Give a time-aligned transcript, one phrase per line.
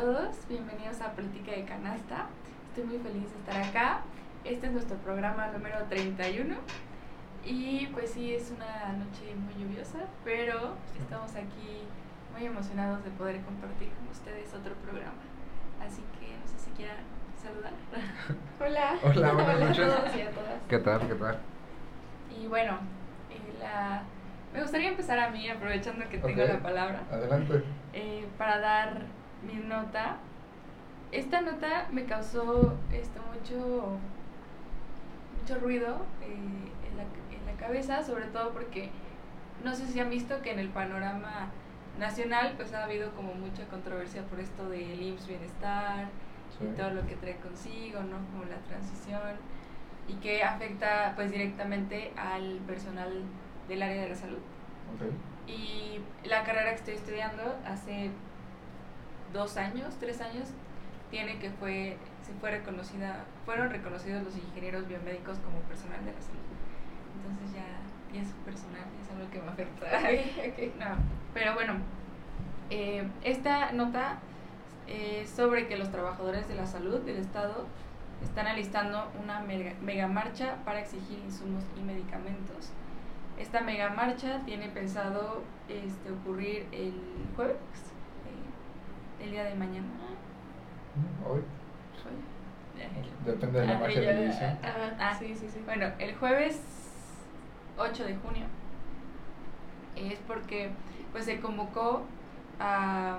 [0.00, 2.26] todos, bienvenidos a Política de Canasta.
[2.68, 4.00] Estoy muy feliz de estar acá.
[4.44, 6.54] Este es nuestro programa número 31
[7.46, 11.84] y pues sí, es una noche muy lluviosa, pero estamos aquí
[12.36, 15.22] muy emocionados de poder compartir con ustedes otro programa.
[15.84, 16.96] Así que no sé si quieran
[17.42, 17.72] saludar.
[18.60, 18.96] Hola.
[19.02, 19.92] Hola, buenas Hola noches.
[19.92, 20.62] a todos y a todas.
[20.68, 21.08] ¿Qué tal?
[21.08, 21.38] ¿Qué tal?
[22.38, 22.74] Y bueno,
[23.30, 24.02] eh, la-
[24.52, 27.00] me gustaría empezar a mí, aprovechando que tengo la palabra.
[27.10, 27.62] Adelante.
[27.92, 29.02] eh, para dar
[29.46, 30.16] mi nota.
[31.12, 33.98] Esta nota me causó esto mucho,
[35.40, 36.34] mucho ruido eh,
[36.90, 38.90] en, la, en la cabeza, sobre todo porque
[39.64, 41.48] no sé si han visto que en el panorama
[41.98, 46.08] nacional pues ha habido como mucha controversia por esto del IMSS Bienestar
[46.58, 46.64] Sí.
[46.64, 48.16] y todo lo que trae consigo, ¿no?
[48.30, 49.20] Como la transición
[50.08, 53.24] y que afecta pues directamente al personal
[53.68, 54.38] del área de la salud.
[55.46, 58.10] Y la carrera que estoy estudiando hace
[59.32, 60.48] dos años, tres años,
[61.10, 66.20] tiene que fue, se fue reconocida, fueron reconocidos los ingenieros biomédicos como personal de la
[66.20, 66.40] salud.
[67.16, 69.86] Entonces ya, ya es personal, es algo que me afecta.
[69.86, 70.74] Ok, ok.
[70.78, 70.96] No,
[71.32, 71.74] pero bueno,
[72.70, 74.18] eh, esta nota
[74.86, 77.66] es sobre que los trabajadores de la salud del Estado
[78.22, 82.70] están alistando una mega, mega marcha para exigir insumos y medicamentos.
[83.38, 86.94] Esta mega marcha tiene pensado este, ocurrir el
[87.34, 87.95] jueves, eh,
[89.26, 89.86] el día de mañana.
[90.94, 91.40] Mm, Hoy.
[93.24, 94.58] Depende de la Ah, marcha ya, de división.
[94.62, 95.60] Ah, Ah, sí, sí, sí.
[95.64, 96.60] Bueno, el jueves
[97.76, 98.44] 8 de junio
[99.96, 100.70] es porque
[101.12, 102.04] pues se convocó
[102.60, 103.18] a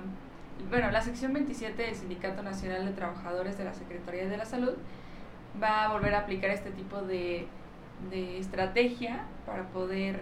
[0.70, 4.74] bueno, la sección 27 del Sindicato Nacional de Trabajadores de la Secretaría de la Salud
[5.62, 7.48] va a volver a aplicar este tipo de,
[8.10, 10.22] de estrategia para poder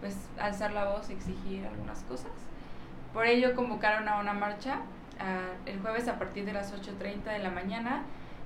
[0.00, 2.30] pues alzar la voz y exigir algunas cosas.
[3.12, 4.80] Por ello convocaron a una marcha
[5.66, 8.02] el jueves a partir de las 8.30 de la mañana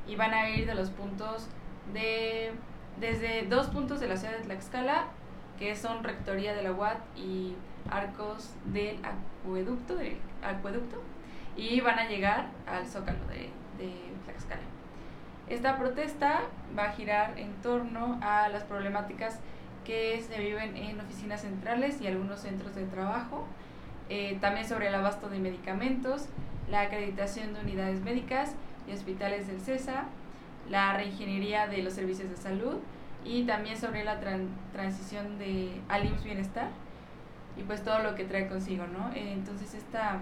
[0.07, 1.49] y van a ir de los puntos
[1.93, 2.53] de
[3.01, 5.07] desde dos puntos de la ciudad de Tlaxcala
[5.59, 7.55] que son Rectoría de la UAT y
[7.91, 11.03] Arcos del Acueducto, del acueducto
[11.57, 13.93] y van a llegar al Zócalo de, de
[14.25, 14.63] Tlaxcala.
[15.49, 16.41] Esta protesta
[16.77, 19.39] va a girar en torno a las problemáticas
[19.85, 23.47] que se viven en oficinas centrales y algunos centros de trabajo,
[24.09, 26.27] eh, también sobre el abasto de medicamentos,
[26.71, 28.55] la acreditación de unidades médicas
[28.89, 30.05] y hospitales del CESA,
[30.71, 32.77] la reingeniería de los servicios de salud
[33.25, 36.69] y también sobre la tran- transición de al IMSS Bienestar
[37.57, 39.11] y pues todo lo que trae consigo, ¿no?
[39.15, 40.21] Entonces esta,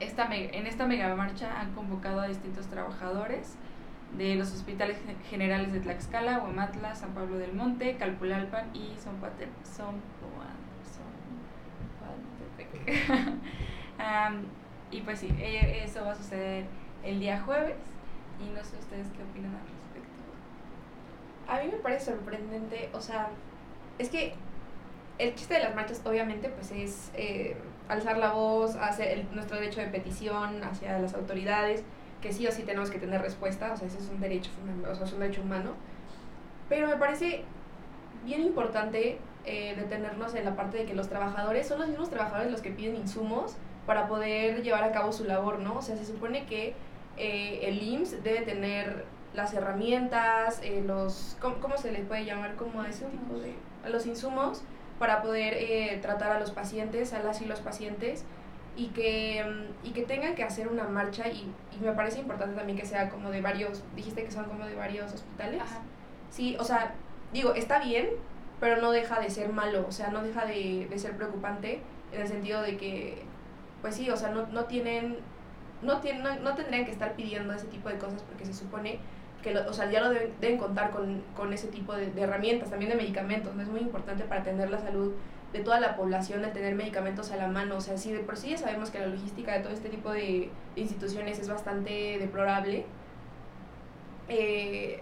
[0.00, 3.54] esta en esta mega marcha han convocado a distintos trabajadores
[4.16, 9.48] de los hospitales gen- generales de Tlaxcala, Huamatla, San Pablo del Monte, Calpulalpan y Zonpatepec.
[13.98, 14.44] Am,
[14.90, 16.64] y pues sí, eh, eso va a suceder
[17.02, 17.76] el día jueves
[18.38, 20.22] y no sé ustedes qué opinan al respecto.
[21.46, 23.28] A mí me parece sorprendente, o sea,
[23.98, 24.34] es que
[25.18, 27.56] el chiste de las marchas obviamente pues es eh,
[27.88, 31.84] alzar la voz, hacer el- nuestro derecho de petición hacia las autoridades,
[32.22, 34.50] que sí o sí tenemos que tener respuesta, o sea, ese es un derecho,
[34.90, 35.72] o sea, es un derecho humano.
[36.68, 37.44] Pero me parece
[38.24, 42.50] bien importante eh, detenernos en la parte de que los trabajadores son los mismos trabajadores
[42.50, 45.78] los que piden insumos para poder llevar a cabo su labor, ¿no?
[45.78, 46.74] O sea, se supone que
[47.16, 52.56] eh, el IMSS debe tener las herramientas, eh, los, ¿cómo, cómo se les puede llamar
[52.56, 54.62] como a ese tipo de, a los insumos
[54.98, 58.24] para poder eh, tratar a los pacientes, a las y los pacientes
[58.76, 62.56] y que, mm, y que tengan que hacer una marcha y, y me parece importante
[62.56, 65.60] también que sea como de varios, dijiste que son como de varios hospitales.
[65.62, 65.80] Ajá.
[66.30, 66.94] Sí, o sea,
[67.32, 68.08] digo, está bien,
[68.60, 72.20] pero no deja de ser malo, o sea, no deja de, de ser preocupante en
[72.22, 73.22] el sentido de que,
[73.82, 75.18] pues sí, o sea, no, no tienen,
[75.82, 78.98] no, tienen no, tendrían que estar pidiendo ese tipo de cosas porque se supone
[79.42, 82.70] que, lo- o sea, ya lo deben, deben contar con, con ese tipo de, herramientas,
[82.70, 83.62] también de medicamentos, ¿no?
[83.62, 85.12] es muy importante para atender la salud
[85.52, 88.36] de toda la población, el tener medicamentos a la mano, o sea, sí, de por
[88.36, 92.86] sí ya sabemos que la logística de todo este tipo de instituciones es bastante deplorable.
[94.28, 95.00] Eh,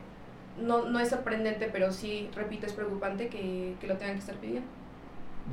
[0.61, 4.37] no, no es sorprendente, pero sí, repito, es preocupante que, que lo tengan que estar
[4.37, 4.69] pidiendo.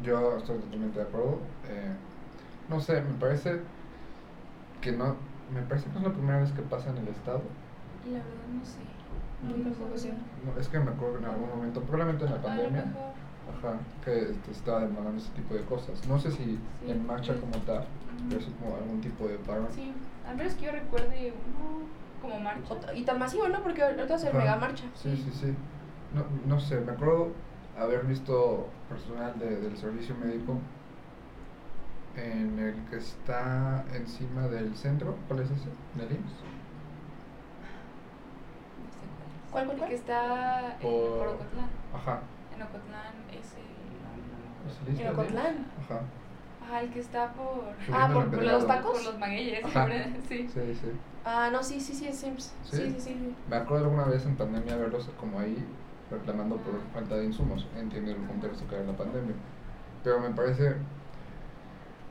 [0.04, 1.40] Yo estoy totalmente de acuerdo.
[1.70, 1.92] Eh,
[2.70, 3.60] no sé, me parece
[4.80, 5.16] que no.
[5.54, 7.42] Me parece que es la primera vez que pasa en el estado.
[8.06, 8.80] La verdad no sé.
[9.44, 10.54] No.
[10.54, 13.74] No, es que me acuerdo en algún momento, probablemente en la pandemia, ajá,
[14.06, 16.08] que este, estaba demandando ese tipo de cosas.
[16.08, 16.60] No sé si Sí.
[16.88, 17.86] en marcha como tal,
[18.30, 19.68] pero sí como algún tipo de paro.
[19.74, 19.94] Sí,
[20.28, 21.86] al menos que yo recuerde uno
[22.22, 22.76] como marcha.
[22.94, 23.62] Y tan masivo, ¿no?
[23.64, 24.84] Porque ahorita es el mega marcha.
[24.96, 25.56] Sí, sí, sí.
[26.14, 27.32] No, no sé, me acuerdo
[27.78, 30.58] haber visto personal de- del servicio médico
[32.18, 35.16] en el que está encima del centro.
[35.28, 35.70] ¿Cuál es ese?
[35.96, 36.34] ¿En el IMSS?
[39.52, 39.90] ¿Cuál, cuál, El cuál?
[39.90, 41.70] que está en Por- por Ocotlán.
[41.94, 42.20] Ajá.
[42.56, 44.70] En Ocotlán es el...
[44.72, 45.66] ¿Es el En del Ocotlán.
[45.84, 46.02] Ajá.
[46.64, 47.64] Ajá, el que está por...
[47.92, 48.92] Ah, por, los tacos.
[48.92, 49.66] Por los magueyes,
[50.30, 50.48] sí.
[50.54, 50.92] Sí, sí.
[51.26, 52.54] Ah, no, sí, sí, sí, es Sims.
[52.64, 52.78] ¿Sí?
[52.78, 53.36] Sí, sí, sí.
[53.50, 55.64] Me acuerdo alguna vez en pandemia verlos como ahí
[56.10, 57.68] reclamando por falta de insumos.
[57.78, 59.36] Entiendo el contexto que era la pandemia.
[60.04, 60.76] Pero me parece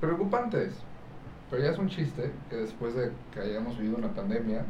[0.01, 0.71] preocupante.
[1.51, 4.65] Pero ya es un chiste que después de que hayamos vivido una pandemia,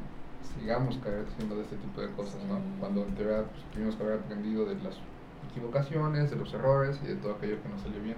[0.56, 2.58] sigamos careciendo de este tipo de cosas, ¿no?
[2.80, 4.96] Cuando en teoría pues, tuvimos que haber aprendido de las
[5.50, 8.16] equivocaciones, de los errores y de todo aquello que no salió bien.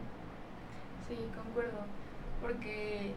[1.12, 1.78] Sí, concuerdo.
[2.40, 3.12] Porque,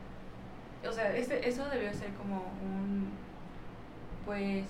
[0.88, 3.10] o sea, este, eso debió ser como un,
[4.26, 4.66] pues,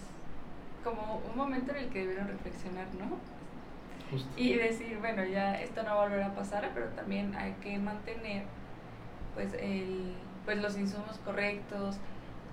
[0.84, 3.18] como un momento en el que debieron reflexionar, ¿no?
[4.12, 4.30] Justo.
[4.38, 7.80] Y decir, bueno, ya esto no va a volver a pasar, pero también hay que
[7.80, 8.44] mantener,
[9.34, 10.14] pues, el,
[10.46, 11.98] pues los insumos correctos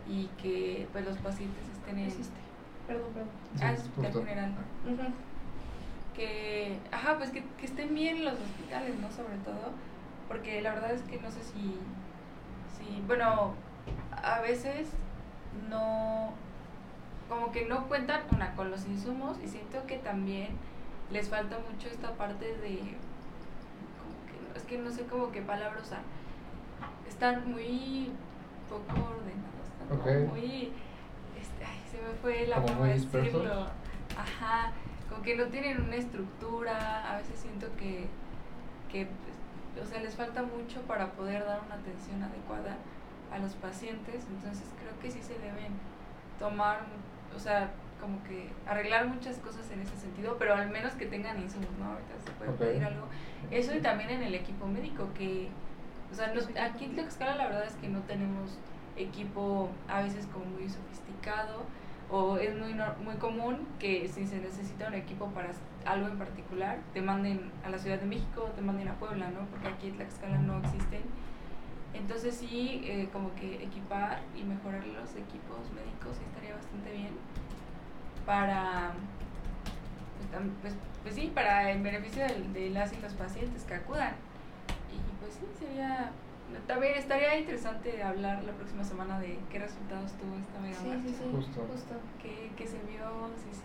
[0.08, 2.06] y que, pues, los pacientes estén en...
[2.06, 2.40] Existe.
[2.86, 3.30] Perdón, perdón.
[3.54, 3.72] Sí, Ah,
[4.08, 4.54] es general.
[6.16, 9.10] Que, ajá, pues que, que estén bien los hospitales, ¿no?
[9.10, 9.72] Sobre todo,
[10.32, 11.78] porque la verdad es que no sé si,
[12.78, 13.52] si, bueno,
[14.22, 14.88] a veces
[15.68, 16.32] no,
[17.28, 20.48] como que no cuentan una con los insumos y siento que también
[21.10, 22.78] les falta mucho esta parte de,
[23.98, 26.00] como que, no- es que no sé como qué palabra usar,
[27.06, 28.10] están muy
[28.70, 30.30] poco ordenados, están como Ok.
[30.32, 30.72] muy,
[31.38, 33.66] este, ay, se me fue la ¿Como forma de decirlo,
[34.16, 34.72] ajá,
[35.10, 38.06] como que no tienen una estructura, a veces siento que,
[38.90, 39.36] que pues,
[39.80, 42.76] o sea, les falta mucho para poder dar una atención adecuada
[43.32, 45.72] a los pacientes, entonces creo que sí se deben
[46.38, 46.80] tomar,
[47.34, 47.70] o sea,
[48.00, 51.86] como que arreglar muchas cosas en ese sentido, pero al menos que tengan insumos, ¿no?
[51.86, 53.06] Ahorita se puede pedir algo.
[53.50, 55.48] Eso y también en el equipo médico, que,
[56.10, 58.58] o sea, nos- aquí en Tlaxcala la verdad es que no tenemos
[58.96, 61.62] equipo a veces como muy sofisticado,
[62.10, 65.48] o es muy, nor- muy común que si se necesita un equipo para
[65.86, 69.46] algo en particular, te manden a la Ciudad de México te manden a Puebla, ¿no?
[69.50, 71.02] Porque aquí en Tlaxcala no existen.
[71.94, 77.10] Entonces sí, eh, como que equipar y mejorar los equipos médicos sí estaría bastante bien
[78.24, 78.92] para,
[80.30, 84.14] pues, pues, pues sí, para el beneficio del- de, las y los pacientes que acudan.
[84.90, 86.10] Y pues sí, sería,
[86.66, 91.02] también estaría interesante hablar la próxima semana de qué resultados tuvo esta mega Sí, marcha.
[91.08, 91.24] sí, sí.
[91.32, 91.66] Justo.
[91.70, 91.94] Justo.
[92.22, 93.28] ¿Qué, qué se vio?
[93.36, 93.62] Sí, sí.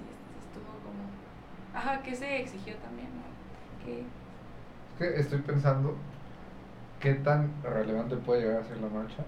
[1.78, 3.08] Ajá, ¿qué se exigió también?
[3.16, 3.86] ¿no?
[3.86, 4.02] ¿Qué,
[4.92, 5.94] Es que estoy pensando
[7.00, 9.24] qué tan relevante puede llegar a ser la marcha.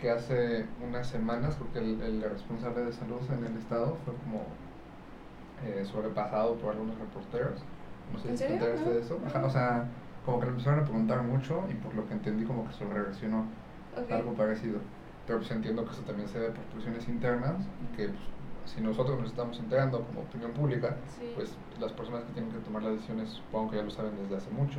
[0.00, 4.42] Que hace unas semanas, porque el, el responsable de salud en el estado fue como
[5.64, 7.60] eh, sobrepasado por algunos reporteros.
[8.12, 9.20] No sé ¿En si te enteraste de eso.
[9.26, 9.88] Ajá, o sea,
[10.24, 13.02] como que le empezaron a preguntar mucho y por lo que entendí, como que sobre
[13.02, 13.46] reaccionó
[13.96, 14.10] Ok.
[14.12, 14.80] algo parecido.
[15.26, 18.20] Pero pues entiendo que eso también se debe por presiones internas y que pues,
[18.66, 21.32] si nosotros nos estamos enterando como opinión pública, Sí.
[21.34, 24.36] pues las personas que tienen que tomar las decisiones supongo que ya lo saben desde
[24.36, 24.78] hace mucho.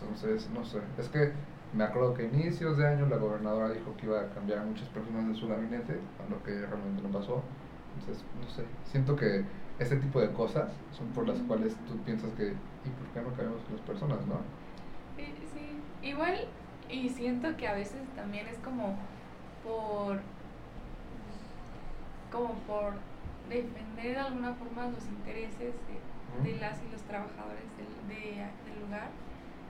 [0.00, 1.32] Entonces, no sé, es que
[1.72, 4.62] me acuerdo que a inicios de año la gobernadora dijo que iba a cambiar a
[4.64, 7.42] muchas personas de su gabinete, cuando que realmente no pasó.
[7.98, 9.44] Entonces, no sé, siento que
[9.78, 12.48] este tipo de cosas son por las cuales tú piensas que,
[12.84, 14.36] ¿y por qué no cambiamos a las personas, no?
[15.16, 16.08] Sí, sí.
[16.08, 16.36] Igual,
[16.90, 18.96] y siento que a veces también es como
[19.64, 20.20] por.
[22.36, 22.92] Como por
[23.48, 25.72] defender de alguna forma los intereses
[26.44, 29.08] de, las y los trabajadores del, de- del lugar,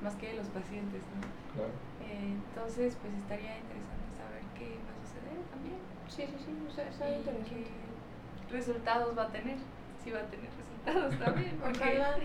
[0.03, 1.23] más que de los pacientes, ¿no?
[1.55, 1.71] Claro.
[2.03, 5.79] Eh, entonces, pues estaría interesante saber qué va a suceder también.
[6.09, 6.53] Sí, sí, sí.
[6.67, 7.71] O sea, está interesante.
[8.49, 9.57] qué resultados va a tener.
[10.03, 11.57] Si va a tener resultados también.
[11.63, 12.17] Porque, Ojalá.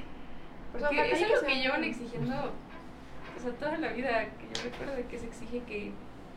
[0.71, 4.25] Pues porque ojalá es sea que llevan exigiendo o sea, toda la vida.
[4.39, 5.91] Que yo recuerdo de que se exige que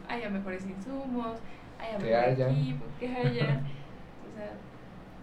[0.08, 1.38] haya mejores insumos,
[1.80, 2.50] haya Que mejor haya.
[2.50, 3.60] equipo, que haya.
[4.34, 4.52] o sea,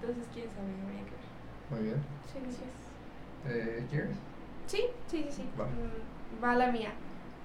[0.01, 1.22] entonces quién sabe, habría que ver.
[1.70, 2.03] Muy bien.
[2.32, 3.50] Sí, sí, sí.
[3.50, 4.15] Eh, ¿Quieres?
[4.68, 5.50] Sí, sí, sí, sí.
[5.60, 5.65] Va.
[5.65, 6.91] Mm, Va la mía.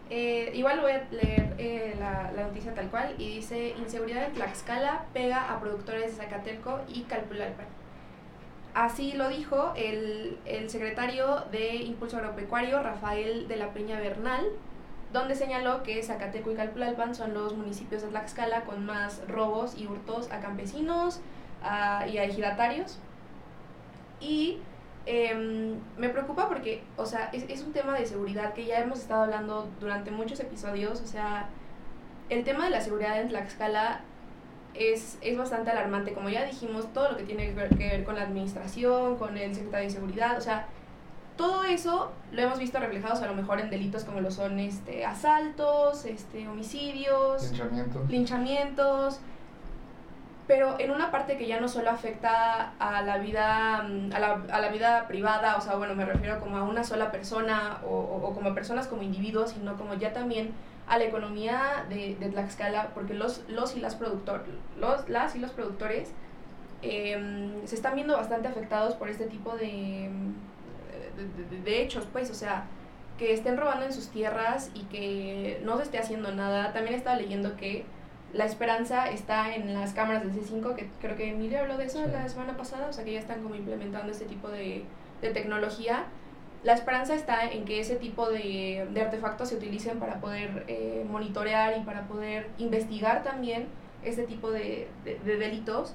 [0.08, 4.34] Eh, igual voy a leer eh, la, la noticia tal cual y dice inseguridad en
[4.34, 7.66] Tlaxcala pega a productores de Zacatelco y Calpulalpan.
[8.74, 14.44] Así lo dijo el, el secretario de Impulso Agropecuario, Rafael de la Peña Bernal,
[15.12, 19.86] donde señaló que Zacatelco y Calpulalpan son los municipios de Tlaxcala con más robos y
[19.86, 21.20] hurtos a campesinos
[21.66, 22.98] a- y a ejidatarios.
[24.20, 24.58] Y
[25.06, 28.98] em, me preocupa porque, o sea, es, es un tema de seguridad que ya hemos
[29.00, 31.00] estado hablando durante muchos episodios.
[31.00, 31.48] O sea,
[32.28, 34.00] el tema de la seguridad en Tlaxcala
[34.74, 36.12] es, es bastante alarmante.
[36.12, 39.36] Como ya dijimos, todo lo que tiene que ver, que ver con la administración, con
[39.38, 40.66] el secretario de seguridad, o sea,
[41.36, 45.04] todo eso lo hemos visto reflejados a lo mejor en delitos como lo son este,
[45.04, 48.08] asaltos, este, homicidios, Linchamientos.
[48.10, 49.20] linchamientos,
[50.46, 54.42] pero en una parte que ya no solo afecta a la vida mm, a la,
[54.50, 57.88] a la vida privada, o sea, bueno, me refiero como a una sola persona o,
[57.96, 60.52] o- como personas como individuos, sino como ya también
[60.88, 64.44] a la economía de, de Tlaxcala, porque los, los y las productor,
[64.78, 66.10] los, las y los productores
[66.82, 70.10] em, se están viendo bastante afectados por este tipo de,
[71.16, 72.64] de, de- de hechos, pues, o sea,
[73.18, 76.72] que estén robando en sus tierras y que no se esté haciendo nada.
[76.72, 77.84] También estaba leyendo que
[78.36, 82.04] la esperanza está en las cámaras del C5, que creo que Emilio habló de eso
[82.04, 82.10] Sí.
[82.12, 84.84] la semana pasada, o sea que ya están como implementando este tipo de,
[85.22, 86.04] de tecnología.
[86.62, 91.04] La esperanza está en que ese tipo de, de artefactos se utilicen para poder eh,
[91.08, 93.66] monitorear y para poder investigar también
[94.04, 95.94] este tipo de, de- de delitos.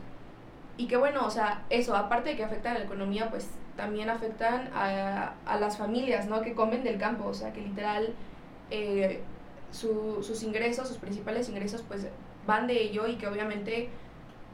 [0.78, 4.10] Y que bueno, o sea, eso, aparte de que afectan a la economía, pues también
[4.10, 6.42] afectan a, a las familias, ¿no?
[6.42, 8.14] Que comen del campo, o sea, que literal
[8.70, 9.20] eh,
[9.72, 12.08] su- sus ingresos, sus principales ingresos, pues
[12.48, 13.90] van de ello y que obviamente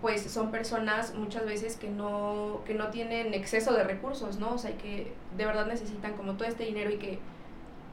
[0.01, 4.53] pues son personas muchas veces que no, que no tienen exceso de recursos, ¿no?
[4.53, 7.13] O sea, que de verdad necesitan como todo este dinero y que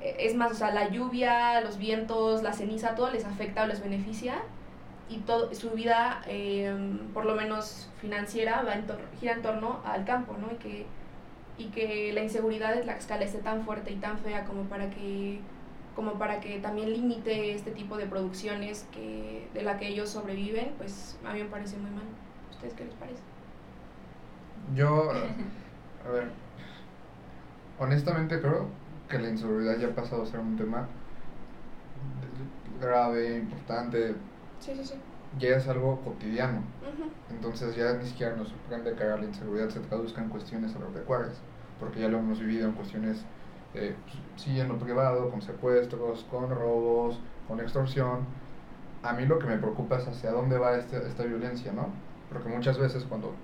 [0.01, 3.67] eh, es más, o sea, la lluvia, los vientos, la ceniza, todo les afecta o
[3.67, 4.43] les beneficia
[5.09, 6.75] y todo, su vida, eh,
[7.15, 8.85] por lo menos financiera, va en
[9.19, 10.53] gira en torno al campo, ¿no?
[10.53, 10.87] Y que,
[11.57, 15.41] y que la inseguridad de Tlaxcala esté tan fuerte y tan fea como para que
[15.95, 20.73] como para que también limite este tipo de producciones que de la que ellos sobreviven,
[20.79, 22.05] pues a mí me parece muy mal.
[22.51, 23.21] ¿Ustedes qué les parece?
[24.75, 26.29] Yo, a ver,
[27.81, 28.69] honestamente creo
[29.09, 30.89] que la inseguridad ya ha pasado a ser un tema
[32.81, 34.15] grave, importante,
[34.61, 34.95] Sí, sí, sí.
[35.39, 36.59] ya es algo cotidiano.
[36.59, 37.11] Ujú.
[37.35, 41.41] Entonces ya ni siquiera nos sorprende que la inseguridad se traduzca en cuestiones agropecuarias,
[41.81, 43.19] porque ya lo hemos vivido en cuestiones,
[43.75, 48.26] eh, pues, sí, en lo privado, con secuestros, con robos, con extorsión.
[49.02, 51.87] A mí lo que me preocupa es hacia dónde va este- esta violencia, ¿no?
[52.28, 53.35] Porque muchas veces cuando,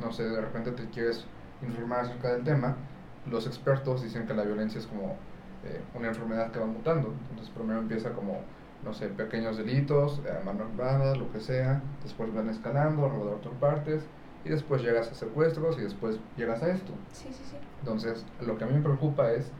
[0.00, 1.24] no sé, de repente te quieres
[1.62, 2.76] informar acerca del tema,
[3.24, 5.16] los expertos dicen que la violencia es como
[5.64, 7.08] eh, una enfermedad que va mutando.
[7.30, 8.38] Entonces primero empieza como,
[8.84, 13.54] no sé, pequeños delitos, eh, mano armada, lo que sea, después van escalando, robar otras
[13.58, 14.04] partes,
[14.44, 16.92] y después llegas a secuestros y después llegas a esto.
[17.12, 17.58] Sí, sí, sí.
[17.80, 19.52] Entonces, lo que a mí me preocupa es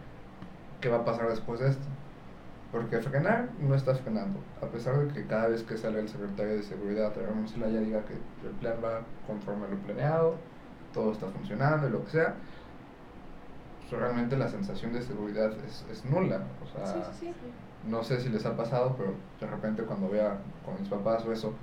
[0.80, 1.86] qué va a pasar después de esto.
[2.72, 4.40] Porque frenar no está frenando.
[4.62, 8.04] A pesar de que cada vez que sale el secretario de Seguridad, Ramón Celaya, diga
[8.04, 10.34] que el plan va conforme a lo planeado,
[10.92, 12.34] todo está funcionando y lo que sea,
[13.88, 16.42] pues realmente la sensación de seguridad es, es nula.
[16.62, 17.52] O sea, Sí, sí, sí.
[17.88, 21.32] no sé si les ha pasado, pero de repente cuando vea con mis papás o
[21.32, 21.54] eso,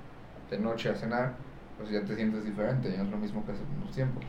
[0.50, 1.34] de noche a cenar,
[1.78, 4.24] pues ya te sientes diferente, ya no es lo mismo que hace unos tiempos.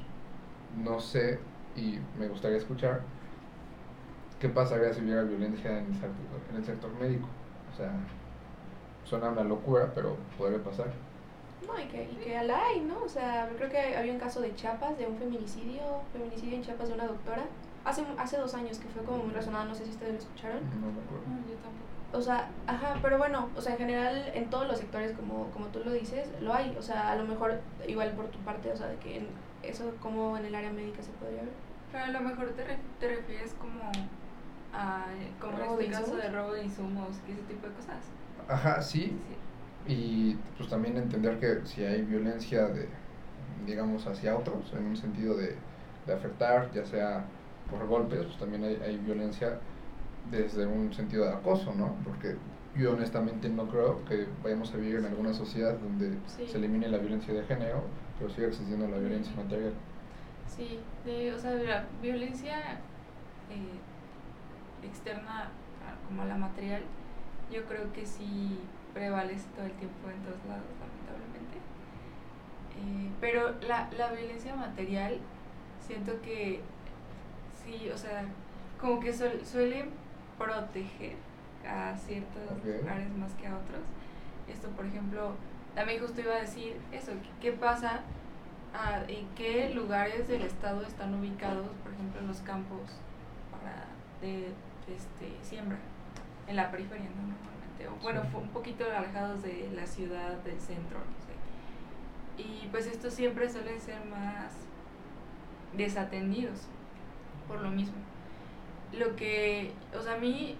[0.75, 1.39] No sé,
[1.75, 3.01] y me gustaría escuchar,
[4.39, 7.27] qué pasaría si hubiera violencia en el sector, en el sector médico.
[7.73, 7.91] O sea,
[9.05, 10.87] suena una locura, pero podría pasar.
[11.65, 12.99] No, y que, y que la hay, ¿no?
[13.03, 15.81] O sea, creo que había un caso de Chiapas, de un feminicidio,
[16.13, 17.43] feminicidio en Chiapas de una doctora,
[17.83, 20.59] hace, hace dos años que fue como muy resonado, no sé si ustedes lo escucharon.
[20.81, 21.23] No me acuerdo.
[21.27, 21.87] No, yo tampoco.
[22.13, 25.65] O sea, ajá, pero bueno, o sea, en general en todos los sectores, como, como
[25.67, 26.75] tú lo dices, lo hay.
[26.79, 29.27] O sea, a lo mejor igual por tu parte, o sea, de que en-
[29.63, 31.51] eso como en el área médica se podría ver.
[31.91, 33.81] Pero a lo mejor te, re- te refieres como
[34.77, 35.05] a,
[35.39, 36.21] como ¿Robo en este caso insumos?
[36.21, 38.13] de robo de insumos y ese tipo de cosas.
[38.47, 39.23] Ajá, sí,
[39.83, 39.93] Sí.
[39.93, 42.89] Y pues también entender que si hay violencia de,
[43.65, 45.65] digamos, hacia otros, en un sentido de,
[46.05, 47.33] de afectar, ya sea
[47.67, 49.67] por golpes, pues también hay, hay violencia
[50.23, 52.01] desde un sentido de acoso, ¿no?
[52.03, 52.41] Porque
[52.73, 56.47] yo honestamente no creo que vayamos a vivir en alguna sociedad donde Sí.
[56.47, 59.83] se elimine la violencia de género, pero siga existiendo la violencia material.
[60.45, 62.85] Sí, de, o sea, de la violencia
[63.49, 63.83] eh,
[64.83, 66.81] externa a- como la material,
[67.51, 68.59] yo creo que sí
[68.93, 71.57] prevalece todo el tiempo en todos lados, lamentablemente.
[72.77, 75.17] Eh, pero la, la violencia material,
[75.85, 76.61] siento que
[77.63, 78.25] sí, o sea,
[78.79, 79.85] como que suel- suele
[80.37, 81.15] proteger
[81.67, 83.81] a ciertos lugares más que a otros.
[84.47, 85.31] Esto, por ejemplo,
[85.75, 88.01] también justo iba a decir eso, ¿qué pasa?
[88.73, 92.81] Ah, ¿En qué lugares del estado están ubicados, por ejemplo, los campos
[93.51, 93.85] para
[94.21, 94.53] de,
[94.95, 95.77] este, siembra?
[96.47, 97.27] En la periferia, ¿no?
[97.27, 97.87] Normalmente.
[97.87, 102.41] O, bueno, fue un poquito alejados de la ciudad, del centro, no sé.
[102.41, 104.53] Y pues estos siempre suelen ser más
[105.75, 106.67] desatendidos,
[107.47, 107.95] por lo mismo.
[108.93, 110.55] Lo que, o sea, a mí,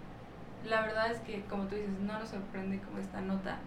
[0.65, 3.59] la verdad es que, como tú dices, no nos sorprende como esta nota.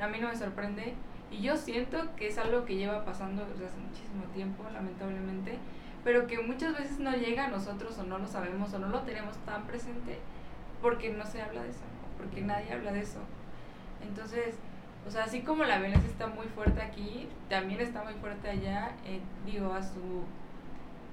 [0.00, 0.94] A mí no me sorprende.
[1.30, 5.58] Y yo siento que es algo que lleva pasando desde hace muchísimo tiempo, lamentablemente.
[6.06, 9.00] Pero que muchas veces no llega a nosotros o no lo sabemos o no lo
[9.00, 10.20] tenemos tan presente
[10.80, 11.82] porque no se habla de eso,
[12.16, 13.18] porque nadie habla de eso.
[14.00, 14.54] Entonces,
[15.04, 18.92] o sea, así como la violencia está muy fuerte aquí, también está muy fuerte allá,
[19.04, 20.22] eh, digo, a su,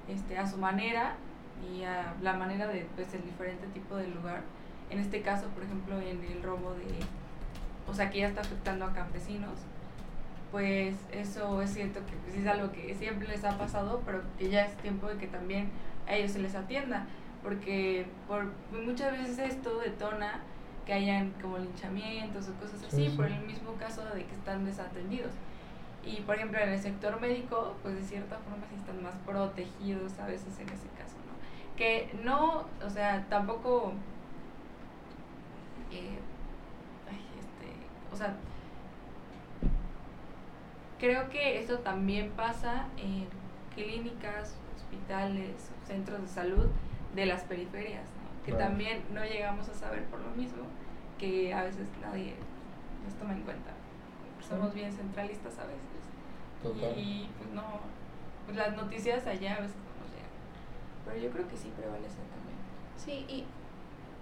[0.08, 1.16] este, a su manera
[1.68, 4.44] y a la manera de, pues, el diferente tipo de lugar.
[4.92, 7.00] En este caso, por ejemplo, en el robo de,
[7.90, 9.58] o sea, que ya está afectando a campesinos,
[10.54, 14.52] pues eso es cierto que pues, es algo que siempre les ha pasado, pero que
[14.52, 15.72] ya es tiempo de que también
[16.08, 17.08] a ellos se les atienda,
[17.42, 20.42] porque por muchas veces esto detona
[20.86, 25.32] que hayan como linchamientos o cosas así, por el mismo caso de que están desatendidos.
[26.06, 30.20] Y por ejemplo en el sector médico, pues de cierta forma sí están más protegidos
[30.20, 31.76] a veces en ese caso, ¿no?
[31.76, 33.94] Que no, o sea, tampoco...
[35.90, 36.20] Eh,
[37.10, 38.36] este, o sea,
[41.04, 43.28] creo que esto también pasa en
[43.76, 46.68] clínicas, hospitales, centros de salud
[47.14, 48.06] de las periferias,
[48.46, 50.64] que también no llegamos a saber por lo mismo,
[51.20, 52.36] que a veces nadie
[53.04, 53.72] nos toma en cuenta.
[54.48, 56.98] Somos bien centralistas a veces.
[56.98, 57.82] Y pues no,
[58.46, 60.32] pues las noticias allá a veces no llegan.
[61.04, 62.58] Pero yo creo que sí prevalecen también.
[62.96, 63.46] Sí, y,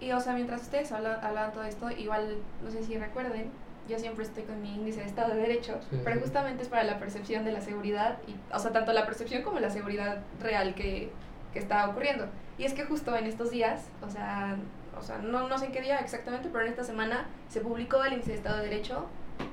[0.03, 3.51] y o sea, mientras ustedes hablan, hablan todo esto, igual, no sé si recuerden,
[3.87, 6.99] yo siempre estoy con mi índice de Estado de Derecho, pero justamente es para la
[6.99, 11.11] percepción de la seguridad, y, o sea, tanto la percepción como la seguridad real que,
[11.53, 12.27] que está ocurriendo.
[12.57, 14.57] Y es que justo en estos días, o sea,
[14.97, 18.03] o sea no, no sé en qué día exactamente, pero en esta semana se publicó
[18.03, 19.07] el índice de Estado de Derecho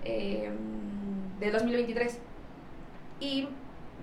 [0.04, 0.50] eh,
[1.40, 2.18] de 2023.
[3.20, 3.49] Y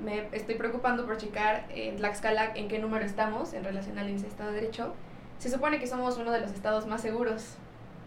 [0.04, 4.26] me estoy preocupando por checar en Tlaxcala en qué número estamos en relación al índice
[4.26, 4.94] de Estado de Derecho.
[5.38, 7.56] Se supone que somos uno de los estados más seguros.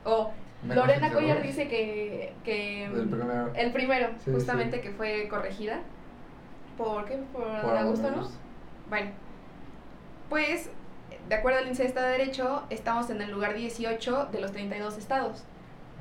[0.04, 0.30] O
[0.67, 5.81] Lorena Collar dice que, que el primero, el primero justamente que fue corregida.
[6.77, 7.19] ¿Por qué?
[7.33, 8.29] Por, Augusto, ¿no?
[8.88, 9.11] Bueno,
[10.29, 10.71] pues,
[11.29, 14.53] de acuerdo al índice de Estado de Derecho, estamos en el lugar 18 de los
[14.53, 15.45] 32 estados.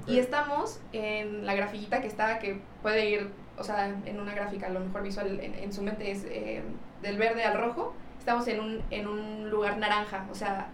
[0.06, 4.68] Y estamos en la grafiquita que está, que puede ir, o sea, en una gráfica,
[4.68, 6.64] a lo mejor visual en, su mente es eh,
[7.02, 7.94] del verde al rojo.
[8.18, 10.68] Estamos en un, en un lugar naranja, o sea,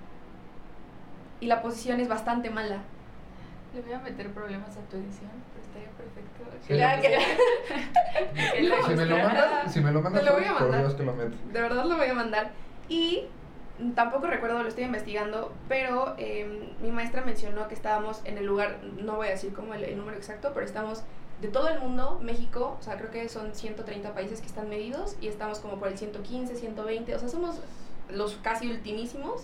[1.40, 2.84] y la posición es bastante mala.
[3.74, 6.44] Le voy a meter problemas a tu edición, pero estaría perfecto.
[8.88, 10.82] si, me lo mandas, si me lo mandas, lo voy a mandar.
[10.82, 12.52] Lo de verdad lo voy a mandar.
[12.88, 13.26] Y
[13.96, 18.80] tampoco recuerdo, lo estoy investigando, pero em, mi maestra mencionó que estábamos en el lugar,
[19.02, 21.04] no voy a decir como el, número exacto, pero estamos
[21.42, 25.18] de todo el mundo, México, o sea, creo que son 130 países que están medidos
[25.20, 27.60] y estamos como por el 115, 120, o sea, somos
[28.10, 29.44] los casi ultimísimos.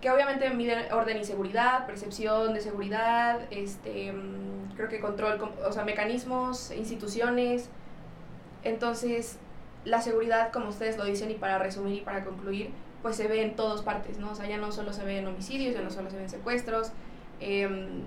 [0.00, 5.72] Que obviamente miden orden y seguridad, percepción de seguridad, este, mm, creo que control, o
[5.72, 7.68] sea, mecanismos, instituciones.
[8.64, 9.38] Entonces,
[9.84, 12.70] la seguridad, como ustedes lo dicen, y para resumir y para concluir,
[13.02, 14.30] pues se ve en todas partes, ¿no?
[14.30, 16.30] O sea, ya no solo se ve en homicidios, ya no solo se ve en
[16.30, 16.92] secuestros,
[17.40, 18.02] em,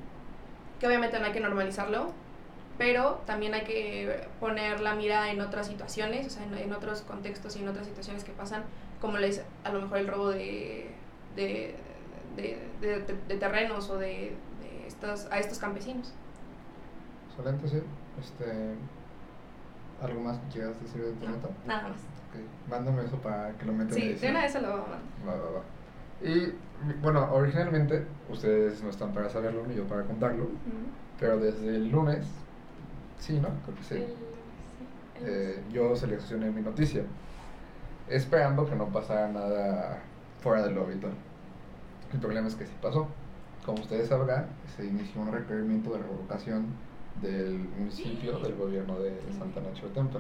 [0.80, 2.12] que obviamente no hay que normalizarlo,
[2.78, 7.56] pero también hay que poner la mira en otras situaciones, o sea, en, otros contextos
[7.56, 8.64] y en otras situaciones que pasan,
[9.02, 10.90] como les, a lo mejor el robo de,
[11.36, 11.76] de,
[12.36, 14.36] de, terrenos o de,
[14.88, 16.14] estos, a estos campesinos.
[17.30, 17.82] Excelente, sí.
[18.20, 18.76] Este,
[20.02, 21.50] ¿Algo más que quieras decir de tu nota?
[21.66, 21.98] Nada más.
[22.30, 22.46] Okay.
[22.70, 25.28] Mándame eso para que lo metan Sí, de una vez lo voy a.
[25.28, 26.28] Va, va, va.
[26.28, 26.54] Y
[27.02, 30.48] bueno, originalmente, ustedes no están para saberlo ni yo para contarlo,
[31.20, 32.26] pero desde el lunes,
[33.20, 33.50] sí, ¿no?
[33.66, 34.06] Creo que sí.
[35.22, 37.04] eh, yo seleccioné mi noticia,
[38.10, 40.02] esperando que no pasara nada
[40.44, 41.14] fuera de lo habitual.
[42.12, 43.08] El problema es que sí pasó.
[43.66, 46.66] Como ustedes sabrán, se inició un requerimiento de revocación
[47.22, 50.20] del municipio del gobierno de Santa Nacho de Templo.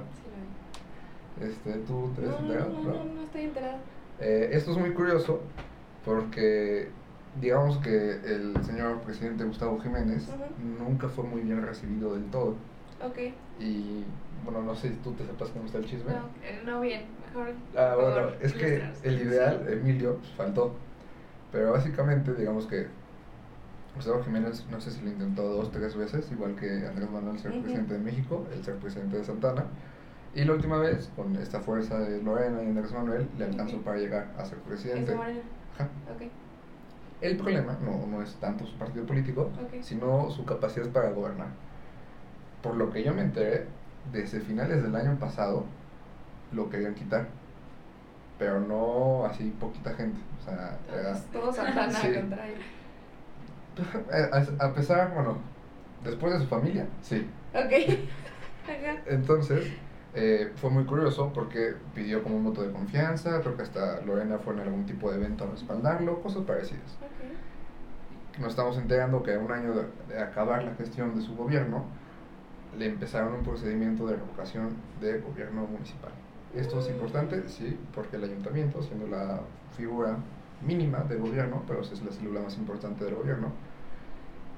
[1.41, 2.69] Este, ¿Tú te no, enterado?
[2.69, 3.77] No, no, no, estoy enterado.
[4.19, 5.41] Eh, esto es muy curioso
[6.05, 6.89] porque
[7.41, 10.27] digamos que el señor presidente Gustavo Jiménez
[10.79, 12.55] nunca fue muy bien recibido del todo.
[13.05, 13.17] Ok.
[13.59, 14.03] Y
[14.43, 16.11] bueno, no sé si tú te sepas cómo está el chisme.
[16.11, 17.53] No, eh, no bien, mejor.
[17.77, 20.73] Ah, bueno, es que el ideal, Emilio, pues, faltó.
[21.51, 22.87] Pero básicamente, digamos que
[23.95, 27.51] Gustavo Jiménez, no sé si lo intentó dos, tres veces, igual que Andrés Manuel ser
[27.61, 29.65] presidente de México, el ser presidente de Santana.
[30.33, 33.99] Y la última vez, con esta fuerza de Lorena y Andrés Manuel, le alcanzó para
[33.99, 35.13] llegar a ser presidente.
[35.13, 35.89] Ajá.
[36.15, 36.31] Okay.
[37.21, 39.49] El problema no, no es tanto su partido político,
[39.81, 41.49] sino su capacidad para gobernar.
[42.63, 43.67] Por lo que yo me enteré,
[44.11, 45.65] desde finales del año pasado
[46.51, 47.27] lo querían quitar.
[48.39, 50.19] Pero no así poquita gente.
[50.39, 50.77] O sea,
[51.31, 52.11] Todo Santana sí.
[52.13, 52.55] contra él.
[54.59, 55.37] A pesar, bueno,
[56.03, 57.29] después de su familia, sí.
[57.53, 57.99] Ok.
[59.07, 59.71] Entonces,
[60.15, 64.37] Eh, fue muy curioso porque pidió como un voto de confianza, creo que hasta Lorena
[64.37, 66.99] fue en algún tipo de evento a respaldarlo, cosas parecidas.
[68.39, 71.85] Nos estamos enterando que a un año de, de acabar la gestión de su gobierno,
[72.77, 74.69] le empezaron un procedimiento de revocación
[75.01, 76.11] de gobierno municipal.
[76.55, 79.41] Esto es importante, sí, porque el ayuntamiento, siendo la
[79.75, 80.17] figura
[80.65, 83.51] mínima del gobierno, pero es la célula más importante del gobierno,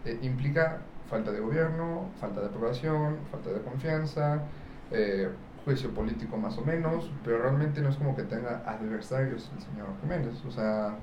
[0.06, 4.44] eh, implica falta de gobierno, falta de aprobación, falta de confianza,
[4.92, 5.30] eh,
[5.64, 9.88] juicio político más o menos, pero realmente no es como que tenga adversarios el señor
[10.02, 10.44] Jiménez.
[10.46, 10.96] O sea,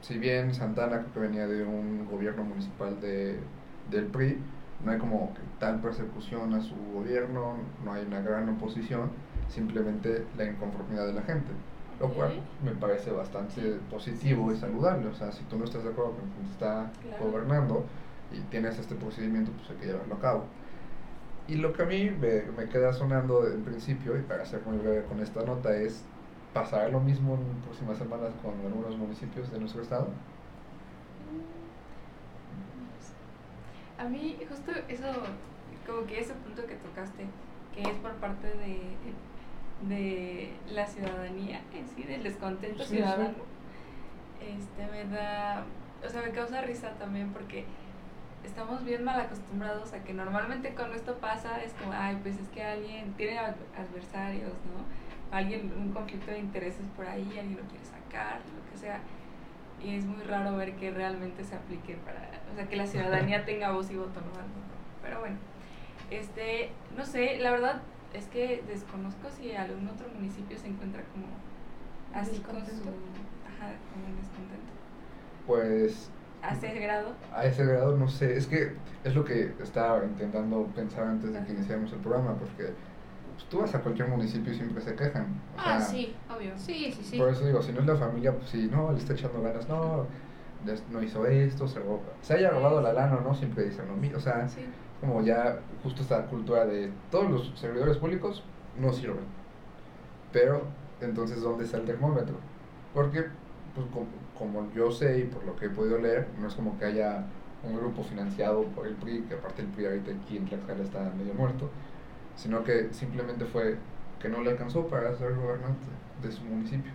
[0.00, 3.38] si bien Santana que venía de un gobierno municipal de,
[3.90, 4.38] del PRI,
[4.84, 9.10] no hay como tal persecución a su gobierno, no hay una gran oposición,
[9.48, 11.52] simplemente la inconformidad de la gente.
[12.00, 12.32] Lo cual
[12.64, 15.06] me parece bastante positivo y saludable.
[15.06, 16.90] O sea, si tú no estás de acuerdo con quien está
[17.20, 17.84] gobernando
[18.32, 20.44] y tienes este procedimiento, pues hay que llevarlo a cabo.
[21.46, 24.78] Y lo que a mí me, me queda sonando en principio, y para ser muy
[24.78, 26.02] breve con esta nota, es
[26.52, 30.08] pasar lo mismo en próximas semanas con algunos municipios de nuestro estado.
[34.02, 35.06] A mí justo eso,
[35.86, 37.24] como que ese punto que tocaste,
[37.72, 38.96] que es por parte de,
[39.88, 43.34] de la ciudadanía en sí, del descontento Sí, ciudadano,
[44.40, 45.64] este me da,
[46.04, 47.64] o sea, me causa risa también porque
[48.44, 52.48] estamos bien mal acostumbrados a que normalmente cuando esto pasa es como, ay, pues es
[52.48, 55.36] que alguien tiene ad- adversarios, ¿no?
[55.36, 59.00] Alguien, un conflicto de intereses por ahí, alguien lo quiere sacar, lo que sea.
[59.84, 63.44] Y es muy raro ver que realmente se aplique para, o sea, que la ciudadanía
[63.46, 64.30] tenga voz y voto, ¿no?
[65.02, 65.36] Pero bueno,
[66.10, 67.82] este, no sé, la verdad
[68.14, 71.26] es que desconozco si algún otro municipio se encuentra como
[72.14, 74.72] así con su, ajá, como en descontento.
[75.46, 76.10] Pues
[76.42, 77.14] A ese grado.
[77.34, 81.42] a ese grado no sé, es que es lo que estaba intentando pensar antes de
[81.44, 82.74] que iniciáramos el programa, porque
[83.42, 85.40] pues, tú vas a cualquier municipio y siempre se quejan.
[85.56, 86.14] o Ah, sea, sí.
[86.34, 86.52] Obvio.
[86.56, 87.18] Sí, sí, sí.
[87.18, 89.68] Por eso digo, si no es la familia, pues sí, no, le está echando ganas,
[89.68, 90.06] no,
[90.90, 92.02] no hizo esto, se robó.
[92.22, 94.18] Se haya robado la lana o no, siempre dicen lo mismo.
[94.18, 94.64] O sea, Sí.
[95.00, 98.44] como ya justo esta cultura de todos los servidores públicos
[98.78, 99.24] no sirven.
[100.32, 100.62] Pero,
[101.00, 102.36] entonces, ¿dónde está el termómetro?
[102.94, 103.24] Porque,
[103.74, 104.06] pues, como,
[104.38, 107.24] como yo sé y por lo que he podido leer, no es como que haya
[107.64, 111.12] un grupo financiado por el PRI, que aparte el PRI ahorita aquí en Tlaxcala está
[111.16, 111.70] medio muerto,
[112.36, 113.78] sino que simplemente fue
[114.20, 115.86] que no le alcanzó para ser gobernante
[116.22, 116.92] de su municipio.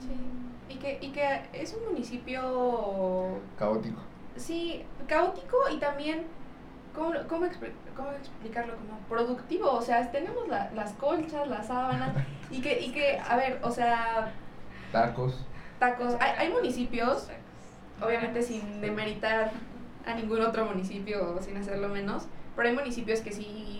[0.00, 0.74] Sí.
[0.74, 4.00] Y que, y que es un municipio, Caótico.
[4.36, 6.22] sí, caótico y también,
[6.94, 7.46] ¿cómo, cómo,
[7.96, 8.74] cómo explicarlo?
[8.76, 9.70] Como productivo.
[9.72, 12.12] O sea, tenemos la- las colchas, las sábanas
[12.50, 14.32] y que, y que, a ver, o sea,
[14.92, 15.44] Tacos.
[15.78, 16.14] tacos.
[16.20, 17.28] Hay, hay municipios,
[18.02, 19.50] obviamente sin demeritar
[20.06, 22.26] a ningún otro municipio o sin hacerlo menos,
[22.56, 23.79] pero hay municipios que sí,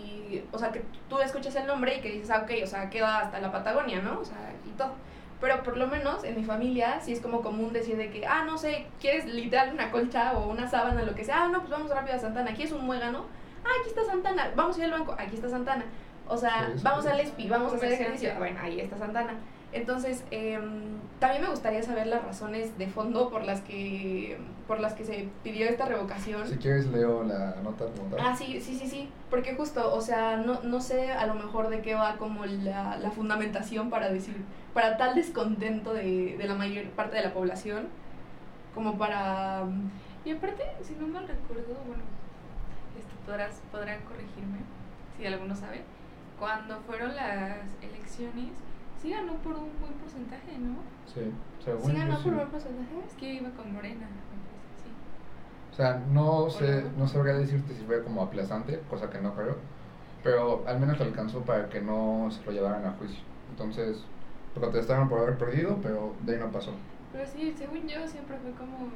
[0.51, 3.19] o sea, que tú escuchas el nombre y que dices, ah, ok, o sea, queda
[3.19, 4.19] hasta la Patagonia, ¿no?
[4.19, 4.93] O sea, y todo.
[5.39, 8.43] Pero por lo menos en mi familia sí es como común decir de que, ah,
[8.45, 11.43] no sé, ¿quieres literal una colcha o una sábana, lo que sea?
[11.43, 13.25] Ah, no, pues vamos rápido a Santana, aquí es un muégano.
[13.65, 15.85] Ah, aquí está Santana, vamos a ir al banco, aquí está Santana.
[16.27, 18.33] O sea, Sí, vamos al ESPI, vamos a hacer ejercicio.
[18.37, 19.33] Bueno, ahí está Santana.
[19.73, 24.93] Entonces, em, también me gustaría saber las razones de fondo por las que por las
[24.93, 26.47] que se pidió esta revocación.
[26.47, 27.85] Si quieres, leo la nota.
[28.21, 31.69] Ah, sí, sí, sí, sí, porque justo, o sea, no, no sé a lo mejor
[31.69, 34.37] de qué va como la, la fundamentación para decir,
[34.73, 37.89] para tal descontento de, de la mayor parte de la población,
[38.73, 39.63] como para...
[40.23, 42.03] Y aparte, si no mal recuerdo, bueno,
[42.97, 44.59] este, podrás, podrán corregirme
[45.17, 45.81] si alguno sabe,
[46.39, 48.51] cuando fueron las elecciones,
[49.01, 50.75] sí ganó por un buen porcentaje, ¿no?
[51.13, 51.31] Sí,
[51.63, 52.95] según ¿Sí ganó por buen porcentaje?
[53.07, 54.07] Es que iba con Morena,
[54.83, 54.89] sí.
[55.71, 59.57] O sea, no sé, no sabría decirte si fue como aplazante, cosa que no creo,
[60.23, 63.19] pero al menos alcanzó para que no se lo llevaran a juicio.
[63.49, 64.03] Entonces,
[64.53, 66.71] protestaron por haber perdido, pero de ahí no pasó.
[67.11, 68.89] Pero sí, según yo, siempre fue como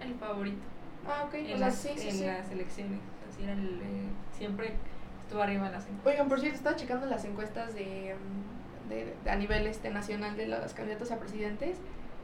[0.00, 0.62] el favorito
[1.08, 2.24] Ah, ok, en, o sea, las, sí, sí, en sí.
[2.24, 3.00] las elecciones.
[3.28, 4.74] Así era el, eh, siempre
[5.22, 6.12] estuvo arriba en las encuestas.
[6.12, 8.55] Oigan, por cierto, estaba checando las encuestas de, mm,
[8.88, 11.76] de, de- a nivel este nacional de los candidatos a presidentes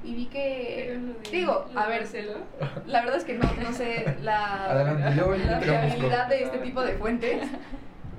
[0.05, 2.35] y vi que lo digo, lo a ver, Marcelo.
[2.87, 6.83] la verdad es que no, no sé la, Adelante, yo- lo fiabilidad de este tipo
[6.83, 7.48] de fuentes.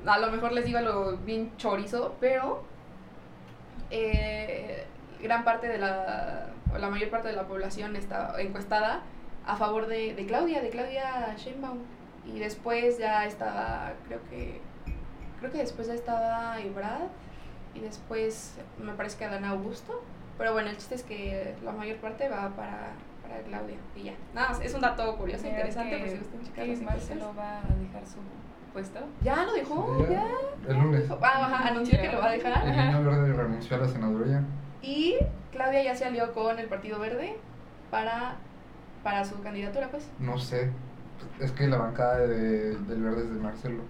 [0.05, 2.63] A lo mejor les digo algo bien chorizo, pero
[3.91, 4.85] eh,
[5.21, 9.01] gran parte de la, o la mayor parte de la población está encuestada
[9.45, 11.79] a favor de, de Claudia, de Claudia Sheinbaum.
[12.25, 14.61] Y después ya estaba, creo que,
[15.39, 17.01] creo que después ya estaba Ibrad
[17.73, 20.03] y después me parece que Adán Augusto.
[20.37, 24.13] Pero bueno, el chiste es que la mayor parte va para, para Claudia y ya.
[24.33, 26.85] Nada, más, es un dato curioso, Mira, interesante, que- por si gustan encuestas.
[26.85, 28.17] Marcelo va a dejar su
[28.73, 28.99] puesto.
[29.21, 30.23] Ya lo dejó, Sí, ya.
[30.23, 30.71] ya.
[30.73, 31.05] el lunes.
[31.11, 32.67] Ah, ajá, anunció que lo va a dejar.
[32.67, 34.43] El niño verde renunció a la senaduría.
[34.81, 35.17] Y
[35.51, 37.37] Claudia ya se alió con el Partido Verde
[37.91, 38.35] para,
[39.03, 40.09] para su candidatura, pues.
[40.19, 40.71] No sé.
[41.39, 43.83] Es que la bancada de- del verde es de Marcelo.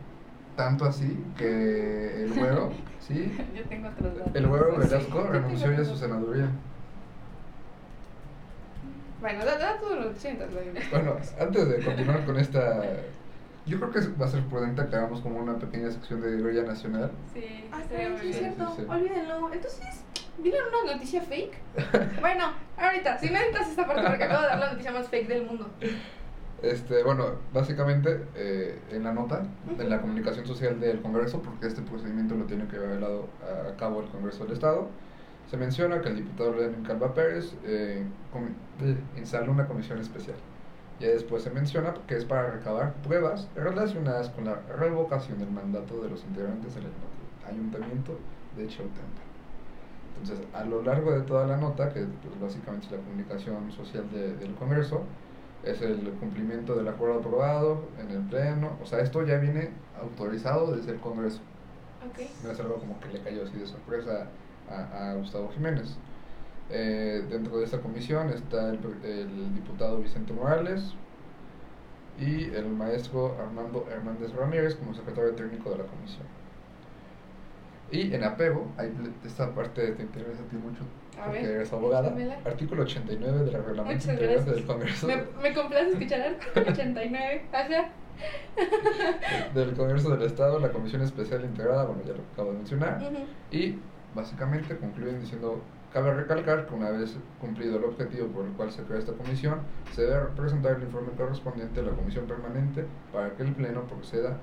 [0.56, 3.36] Tanto así que el güero, ¿sí?
[3.56, 4.36] Yo tengo otros datos.
[4.36, 4.88] El güero Sí.
[4.90, 6.48] Velasco renunció ya a su senaduría.
[9.22, 10.50] Bueno, da, da todo lo sientas.
[10.92, 12.84] Bueno, antes de continuar con esta.
[13.66, 16.64] Yo creo que va a ser prudente que hagamos como una pequeña sección de guerrilla
[16.64, 17.12] nacional.
[17.34, 17.96] Sí, Ah, sí,
[18.28, 18.74] es cierto.
[18.76, 18.88] sí, sí.
[18.90, 19.54] Olvídenlo.
[19.54, 20.04] Entonces,
[20.40, 21.54] ¿vieron una noticia fake?
[22.20, 25.28] bueno, ahorita, si no editas esta parte porque acabo de dar la noticia más fake
[25.30, 25.70] del mundo.
[26.64, 29.46] Este, bueno, básicamente eh, en la nota,
[29.78, 33.28] en la comunicación social del Congreso, porque este procedimiento lo tiene que llevar velado
[33.70, 34.88] a, cabo el Congreso del Estado,
[35.52, 38.06] se menciona que el diputado Lenin Calva Pérez eh,
[38.82, 40.38] eh, instaló una comisión especial.
[41.02, 46.02] Ya después se menciona que es para recabar pruebas relacionadas con la revocación del mandato
[46.02, 46.86] de los integrantes del
[47.44, 49.24] ayuntamiento de Chautempa.
[50.16, 54.10] Entonces, a lo largo de toda la nota, que pues, básicamente es la comunicación social
[54.12, 55.10] de- del Congreso,
[55.64, 58.78] es el cumplimiento del acuerdo aprobado en el Pleno.
[58.82, 61.42] O sea, esto ya viene autorizado desde el Congreso.
[62.08, 62.20] Ok.
[62.44, 64.28] No es algo como que le cayó así de sorpresa
[64.70, 65.98] a, a Gustavo Jiménez.
[66.70, 70.96] Eh, dentro de esta comisión está el, el diputado Vicente Morales
[72.18, 76.28] y el maestro Armando Hernández Ramírez como secretario técnico de la comisión.
[77.92, 78.92] Y en apego, hay
[79.24, 80.84] esta parte te interesa a ti mucho
[81.20, 82.08] A porque ver, eres abogada.
[82.08, 82.38] échamela.
[82.46, 85.08] Artículo 89 del reglamento Muchas interior del Congreso.
[85.08, 87.46] Me, me complace escuchar artículo 89.
[87.54, 87.90] Ajá.
[89.54, 93.02] del Congreso del Estado, la Comisión Especial Integrada, bueno, ya lo acabo de mencionar,
[93.52, 93.76] y
[94.14, 98.84] básicamente concluyen diciendo, cabe recalcar que una vez cumplido el objetivo por el cual se
[98.84, 99.62] crea esta comisión,
[99.94, 104.38] se debe presentar el informe correspondiente a la Comisión Permanente para que el Pleno proceda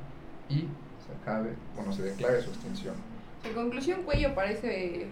[0.49, 0.67] y
[1.07, 2.95] se acabe, bueno, se declare su extinción.
[3.45, 5.07] En conclusión, Cuello parece,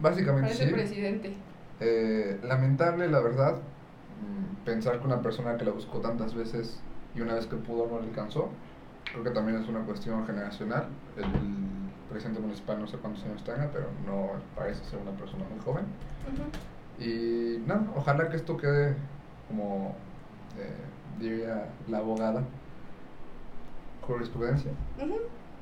[0.00, 0.72] Básicamente parece sí.
[0.72, 1.36] presidente.
[1.80, 3.56] Eh, lamentable, la verdad,
[4.64, 6.80] pensar que una persona que la buscó tantas veces
[7.14, 8.50] y una vez que pudo no le alcanzó.
[9.12, 10.88] Creo que también es una cuestión generacional.
[11.16, 11.70] El,
[12.10, 15.84] presidente municipal no sé cuántos años tenga, pero no parece ser una persona muy joven.
[16.26, 17.04] Ujú.
[17.04, 18.96] Y no, ojalá que esto quede
[19.46, 19.94] como
[20.58, 20.74] eh,
[21.20, 22.42] diría la abogada,
[24.02, 24.72] jurisprudencia.
[24.98, 25.14] Ujú.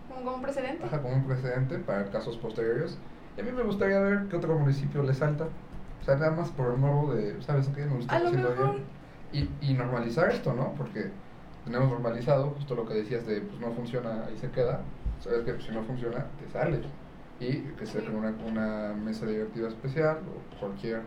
[0.09, 0.85] Como, como un precedente.
[0.85, 2.97] Ajá, como un precedente para casos posteriores.
[3.39, 5.45] Y a mí me gustaría ver qué otro municipio le salta.
[6.01, 7.85] O sea, nada más por el morbo de, ¿sabes qué?
[7.87, 8.75] Me gusta A haciendo mejor-
[9.31, 9.49] bien.
[9.61, 10.73] Y, y normalizar esto, ¿no?
[10.75, 11.13] Porque
[11.65, 14.81] tenemos normalizado justo lo que decías de, pues no funciona, ahí se queda.
[15.21, 16.85] Sabes que si no funciona, te sales.
[17.39, 18.07] Y que se Sí.
[18.07, 21.03] cree una, una mesa directiva especial o cualquier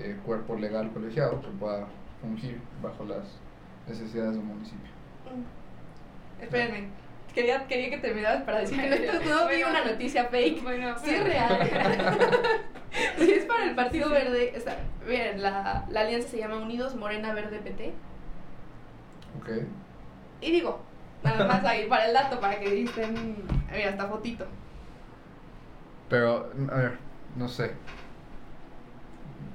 [0.00, 1.86] eh, cuerpo legal colegiado que pueda
[2.20, 3.38] fungir bajo las
[3.86, 4.90] necesidades del municipio.
[5.26, 6.42] Mm.
[6.42, 6.88] Espérenme.
[7.34, 10.62] Quería, quería que terminaras para decir que no, esto no vi una noticia fake.
[10.62, 11.70] Bueno, Sí es real.
[13.18, 14.52] Si es para el Partido Verde.
[14.54, 17.94] Está, miren, la, la alianza se llama Unidos Morena Verde PT.
[19.40, 19.48] ¿Ok?
[20.42, 20.80] Y digo,
[21.22, 23.36] nada más ahí para el dato, para que dicen.
[23.70, 24.46] Mira, esta fotito.
[26.10, 26.98] Pero, a ver,
[27.36, 27.72] no sé.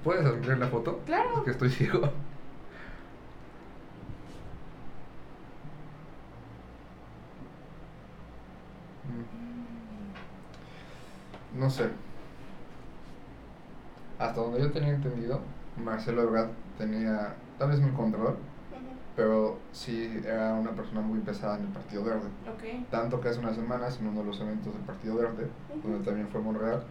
[0.04, 1.02] ¿Puedes ampliar la foto?
[1.06, 1.38] Claro.
[1.38, 2.10] Es que estoy ciego.
[11.58, 11.90] No sé.
[14.20, 15.40] Hasta donde yo tenía entendido,
[15.84, 18.36] Marcelo Ebrard tenía tal vez mi control,
[19.16, 22.28] pero sí era una persona muy pesada en el Partido Verde.
[22.92, 25.48] Tanto que hace unas semanas, en uno de los eventos del Partido Verde,
[25.84, 26.84] donde también fue Monreal,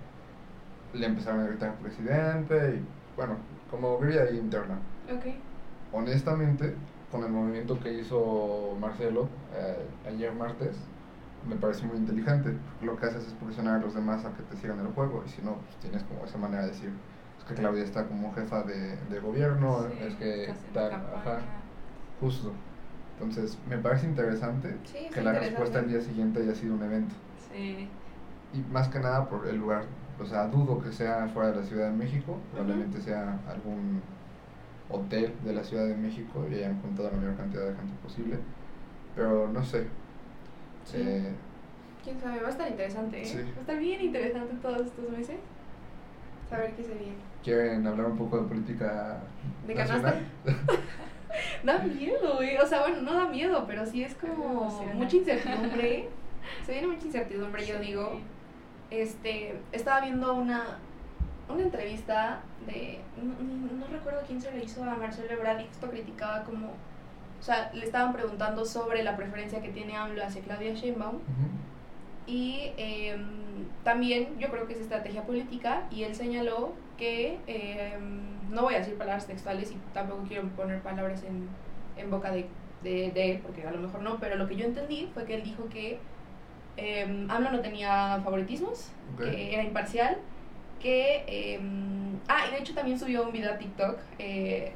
[0.92, 2.84] le empezaron a gritar presidente y,
[3.16, 3.36] bueno,
[3.70, 4.78] como grilla ahí interna.
[5.92, 6.74] Honestamente,
[7.10, 10.76] con el movimiento que hizo Marcelo eh, ayer martes,
[11.48, 12.56] me parece muy inteligente.
[12.82, 15.28] Lo que haces es presionar a los demás a que te sigan el juego y
[15.28, 16.90] si no, pues tienes como esa manera de decir,
[17.38, 21.38] es que Claudia está como jefa de, de gobierno, Sí, es que tal, ajá,
[22.20, 22.52] justo.
[23.18, 25.40] Entonces, me parece interesante Sí, que la interesante.
[25.48, 27.14] respuesta al día siguiente haya sido un evento.
[27.50, 27.88] Sí.
[28.52, 29.84] Y más que nada por el lugar,
[30.20, 34.02] o sea, dudo que sea fuera de la Ciudad de México, probablemente sea algún
[34.88, 38.38] hotel de la Ciudad de México y hayan juntado la mayor cantidad de gente posible,
[39.14, 39.86] pero no sé.
[40.86, 40.96] Sí.
[41.00, 41.32] Eh,
[42.02, 43.24] Quién sabe, va a estar interesante, ¿eh?
[43.24, 43.38] Sí.
[43.38, 45.36] Va a estar bien interesante todos estos meses.
[46.48, 47.16] Saber qué se viene.
[47.42, 49.20] ¿Quieren hablar un poco de política
[49.66, 50.20] ¿De nacional?
[51.64, 52.56] Da miedo, güey.
[52.56, 56.08] O sea, bueno, no da miedo, pero sí es como mucha incertidumbre.
[56.64, 58.20] Se viene mucha incertidumbre, yo digo.
[58.90, 60.78] Este, estaba viendo una,
[61.48, 66.44] una entrevista de, no, recuerdo quién se le hizo a Marcelo Ebrard y esto criticaba
[66.44, 66.74] como,
[67.46, 71.22] sea, le estaban preguntando sobre la preferencia que tiene AMLO hacia Claudia Sheinbaum Ujú.
[72.26, 73.24] Y em,
[73.84, 78.78] también yo creo que es estrategia política y él señaló que, em, no voy a
[78.78, 81.48] decir palabras textuales y tampoco quiero poner palabras en,
[81.96, 82.46] en boca de,
[82.82, 85.34] de, de él, porque a lo mejor no, pero lo que yo entendí fue que
[85.36, 85.98] él dijo que
[86.76, 89.22] eh, AMLO no tenía favoritismos, Ok.
[89.30, 90.18] que era imparcial,
[90.80, 91.24] que...
[91.28, 91.60] eh,
[92.28, 94.72] ah, y de hecho también subió un video a TikTok, eh,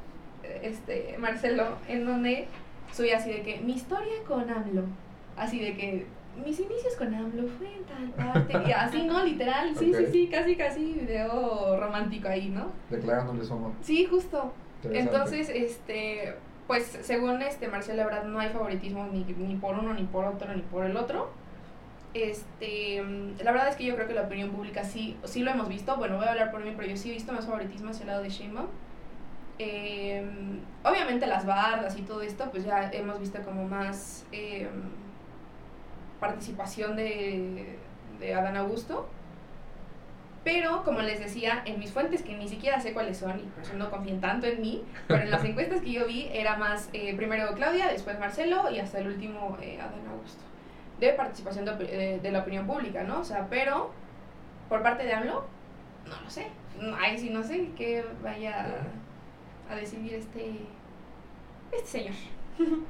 [0.63, 2.47] este, Marcelo, en donde
[2.91, 4.83] subía así de que mi historia con AMLO,
[5.37, 6.05] así de que
[6.45, 9.23] mis inicios con AMLO fue en tal parte, y así, ¿no?
[9.23, 12.71] Literal, sí, sí, sí, casi, casi video romántico ahí, ¿no?
[12.89, 13.71] Declarándoles amor.
[13.81, 14.53] Sí, justo.
[14.83, 16.35] Entonces, este,
[16.67, 20.53] pues según este Marcelo Ebrard no hay favoritismo ni, ni por uno, ni por otro,
[20.53, 21.29] ni por el otro.
[22.13, 23.01] Este,
[23.43, 25.95] la verdad es que yo creo que la opinión pública sí, sí lo hemos visto.
[25.97, 28.07] Bueno, voy a hablar por mí, pero yo sí he visto más favoritismo hacia el
[28.07, 28.67] lado de Sheinbaum.
[29.63, 30.25] Eh,
[30.83, 34.67] obviamente las bardas y todo esto, pues ya hemos visto como más eh,
[36.19, 37.77] participación de,
[38.19, 39.07] de Adán Augusto.
[40.43, 43.61] Pero, como les decía, en mis fuentes, que ni siquiera sé cuáles son y por
[43.63, 46.89] eso no confíen tanto en mí, pero en las encuestas que yo vi era más
[46.93, 50.41] eh, primero Claudia, después Marcelo y hasta el último eh, Adán Augusto.
[50.99, 53.19] De participación de, de- de la opinión pública, ¿no?
[53.19, 53.91] O sea, pero
[54.69, 55.45] por parte de AMLO,
[56.09, 56.47] no lo sé.
[56.99, 58.65] Ahí sí no sé qué vaya
[59.71, 60.59] a decidir este,
[61.71, 62.13] este señor.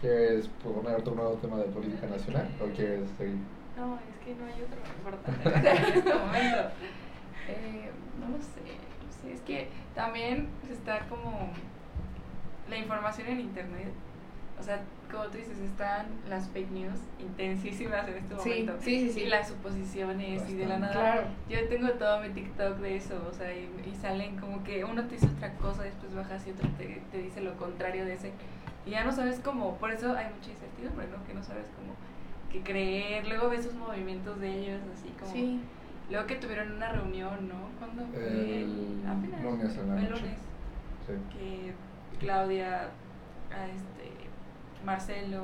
[0.00, 3.36] ¿Quieres poner otro nuevo tema de política nacional o quieres seguir?
[3.76, 6.70] No, es que no hay otro importante en este momento.
[7.48, 8.60] Eh, no lo sé,
[9.04, 11.50] no sé, es que también está como
[12.68, 13.92] la información en internet.
[14.62, 18.76] O sea, como tú dices, están las fake news intensísimas en este Sí, momento.
[18.80, 19.20] sí, sí, sí.
[19.22, 20.92] Y las suposiciones y de la nada.
[20.92, 21.22] Claro.
[21.48, 25.02] Yo tengo todo mi TikTok de eso, o sea, y, y salen como que uno
[25.06, 28.30] te dice otra cosa, después bajas y otro te, te dice lo contrario de ese.
[28.86, 31.24] Y ya no sabes cómo, por eso hay mucha incertidumbre, ¿no?
[31.26, 31.94] Que no sabes cómo
[32.52, 33.26] que creer.
[33.26, 35.32] Luego ves sus movimientos de ellos, así como.
[35.32, 35.60] Sí.
[36.08, 37.54] Luego que tuvieron una reunión, ¿no?
[37.80, 38.22] ¿Cuándo fue?
[38.62, 39.42] El Apenas.
[39.42, 40.22] lunes en la Fue el noche.
[40.22, 40.38] lunes.
[41.06, 41.12] Sí.
[41.36, 42.90] Que Claudia,
[43.50, 44.01] a este,
[44.84, 45.42] Marcelo,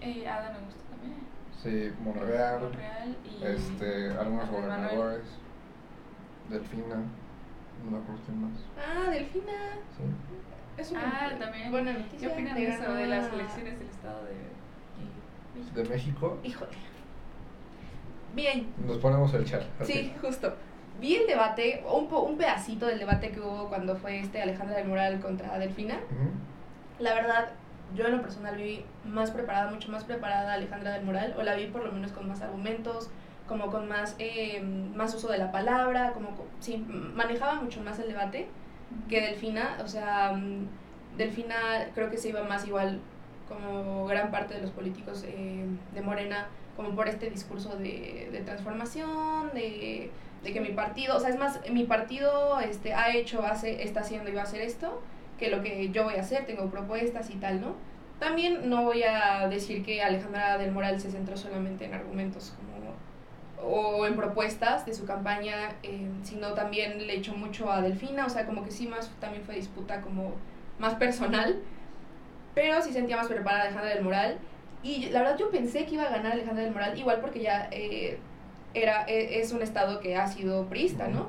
[0.00, 1.18] eh, Adán Augusto también.
[1.62, 5.24] Sí, Monreal, Monreal y este, algunos gobernadores,
[6.50, 6.96] Delfina,
[7.84, 8.60] no me acuerdo quién más.
[8.78, 9.52] Ah, Delfina.
[9.96, 10.02] Sí.
[10.76, 11.70] Es una Ah, también.
[11.70, 12.18] buena noticia.
[12.18, 15.74] ¿Qué opinan de eso, de las elecciones del estado de México?
[15.74, 16.72] De México, Híjole.
[18.34, 19.62] Bien, nos ponemos el chat.
[19.80, 19.92] así.
[19.92, 20.54] Sí, justo.
[21.00, 24.76] Vi el debate, un, po- un pedacito del debate que hubo cuando fue este Alejandra
[24.76, 25.94] del Moral contra Delfina.
[25.94, 26.30] Ujú.
[26.98, 27.48] La verdad,
[27.94, 31.42] yo en lo personal vi más preparada, mucho más preparada a Alejandra del Moral, o
[31.42, 33.10] la vi por lo menos con más argumentos,
[33.46, 36.78] como con más, eh, más uso de la palabra, como, co- sí,
[37.14, 38.48] manejaba mucho más el debate
[39.08, 40.66] que Delfina, o sea, mm,
[41.16, 41.56] Delfina
[41.94, 43.00] creo que se iba más igual
[43.48, 48.40] como gran parte de los políticos eh, de Morena, como por este discurso de, de
[48.40, 50.10] transformación, de,
[50.42, 54.00] de que mi partido, o sea, es más, mi partido este, ha hecho, hace, está
[54.00, 55.00] haciendo y va a hacer esto,
[55.38, 57.74] que lo que yo voy a hacer, tengo propuestas y tal, ¿no?
[58.18, 62.76] También no voy a decir que Alejandra del Moral se centró solamente en argumentos como
[63.68, 68.28] o en propuestas de su campaña, eh, sino también le echó mucho a Delfina, o
[68.28, 70.34] sea, como que sí más también fue disputa como
[70.78, 71.60] más personal,
[72.54, 74.38] pero sí sentía más preparada Alejandra del Moral.
[74.82, 77.68] Y la verdad yo pensé que iba a ganar Alejandra del Moral, igual porque ya
[77.72, 78.18] eh,
[78.74, 81.28] era, e- es un estado que ha sido priista, ¿no?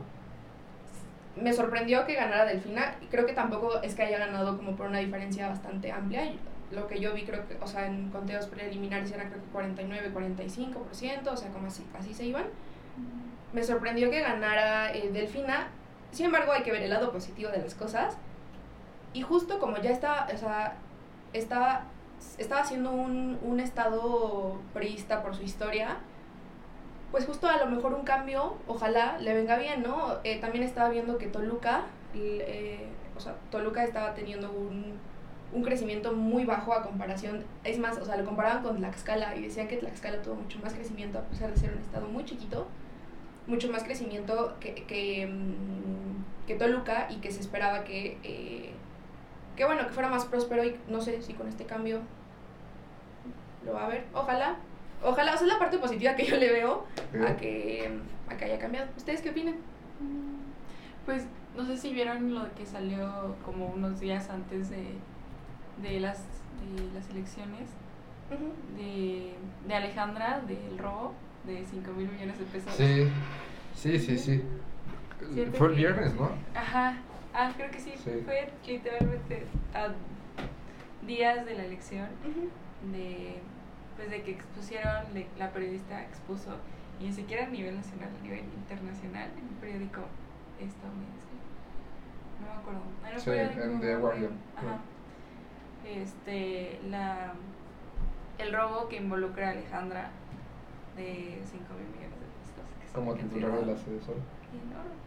[1.41, 4.99] Me sorprendió que ganara Delfina, creo que tampoco es que haya ganado como por una
[4.99, 6.31] diferencia bastante amplia.
[6.71, 10.11] Lo que yo vi, creo que, o sea, en conteos preliminares era creo que 49,
[10.13, 12.45] 45%, o sea, como así, así se iban.
[13.53, 15.69] Me sorprendió que ganara eh, Delfina,
[16.11, 18.17] sin embargo, hay que ver el lado positivo de las cosas.
[19.13, 20.75] Y justo como ya está, o sea,
[21.33, 21.85] estaba,
[22.37, 25.97] estaba siendo un, un estado priista por su historia,
[27.11, 30.17] pues justo a lo mejor un cambio, ojalá le venga bien, ¿no?
[30.23, 34.99] Eh, también estaba viendo que Toluca, eh, o sea, Toluca estaba teniendo un,
[35.53, 39.43] un crecimiento muy bajo a comparación, es más, o sea, lo comparaban con Tlaxcala y
[39.43, 42.67] decían que Tlaxcala tuvo mucho más crecimiento a pesar de ser un estado muy chiquito,
[43.47, 48.71] mucho más crecimiento que, que, mm, que Toluca y que se esperaba que, eh,
[49.55, 52.01] que bueno, que fuera más próspero y no sé si con este cambio
[53.65, 54.57] lo va a ver, ojalá.
[55.03, 56.85] Ojalá, o sea, es la parte positiva que yo le veo
[57.27, 57.89] a que,
[58.29, 58.87] a que haya cambiado.
[58.97, 59.55] ¿Ustedes qué opinan?
[61.05, 61.25] Pues
[61.55, 64.93] no sé si vieron lo que salió como unos días antes de,
[65.81, 67.69] de, las, de las elecciones
[68.77, 69.33] de,
[69.67, 71.13] de Alejandra, del robo
[71.45, 72.73] de 5 mil millones de pesos.
[72.75, 73.07] Sí,
[73.73, 74.43] sí, sí, sí.
[75.57, 76.29] Fue el viernes, ¿no?
[76.53, 76.97] Ajá,
[77.33, 78.21] ah, creo que sí, Sí.
[78.25, 79.87] fue literalmente a
[81.05, 82.07] días de la elección
[82.91, 83.39] de,
[83.97, 86.55] pues de que expusieron, de- la periodista expuso,
[86.99, 90.01] y ni siquiera a nivel nacional, a nivel internacional, en un periódico
[90.59, 91.27] estadounidense.
[92.39, 92.81] No me acuerdo.
[92.81, 94.79] Un Sí, en The Guardian, Ajá.
[95.85, 97.33] Este, la,
[98.37, 100.09] el robo que involucra a Alejandra
[100.95, 102.93] de 5 mil millones de pesos.
[103.17, 103.99] cantidad la sede
[104.51, 104.97] enorme.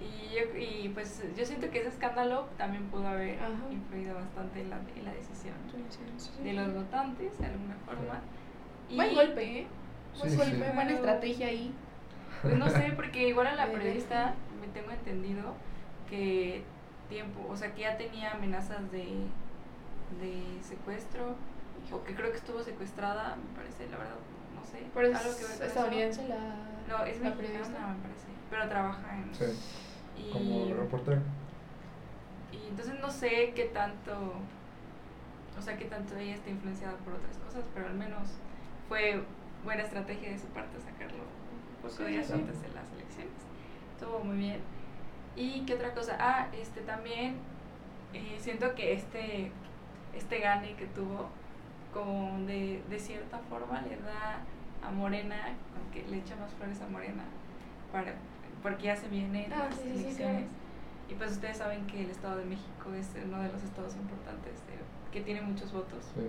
[0.00, 3.50] Y, yo, y pues yo siento que ese escándalo también pudo haber Ajá.
[3.70, 6.42] influido bastante en la, en la decisión Sí, sí, sí.
[6.44, 8.20] de los votantes, de alguna forma.
[8.88, 9.66] Y, Buen golpe, ¿eh?
[10.18, 10.72] Buen Sí, golpe, sí.
[10.74, 11.72] buena estrategia ahí.
[12.42, 15.54] Pues no sé, porque igual a la periodista me tengo entendido
[16.08, 16.62] que
[17.08, 19.04] tiempo, o sea, que ya tenía amenazas de,
[20.20, 21.34] de secuestro,
[21.92, 24.14] o que creo que estuvo secuestrada, me parece, la verdad,
[24.54, 24.84] no sé.
[24.94, 25.64] Pero algo que es eso.
[25.64, 26.36] estadounidense la,
[26.88, 27.86] No, es la mexicana, periodista.
[27.88, 29.34] me parece, pero trabaja en...
[29.34, 29.44] Sí,
[30.18, 31.20] Y, como reportero.
[32.52, 34.12] y entonces no sé qué tanto,
[35.58, 38.28] o sea, qué tanto ella está influenciada por otras cosas, pero al menos
[38.88, 39.22] fue
[39.64, 41.24] buena estrategia de su parte sacarlo
[41.82, 43.32] pocos Sí, días antes de las elecciones.
[43.94, 44.60] Estuvo muy bien.
[45.36, 46.16] ¿Y qué otra cosa?
[46.20, 47.36] Ah, este también
[48.12, 49.50] eh, siento que este,
[50.14, 51.28] este gane que tuvo,
[51.92, 54.40] como de, de cierta forma le da
[54.82, 55.36] a Morena,
[55.76, 57.24] aunque le echa más flores a Morena,
[57.92, 58.14] para,
[58.62, 60.16] porque ya se vienen Ah, las sí, sí, sí, elecciones.
[60.36, 60.46] claro.
[61.10, 64.52] Y pues ustedes saben que el Estado de México es uno de los estados importantes
[64.66, 66.04] de- que tiene muchos votos.
[66.14, 66.22] Sí.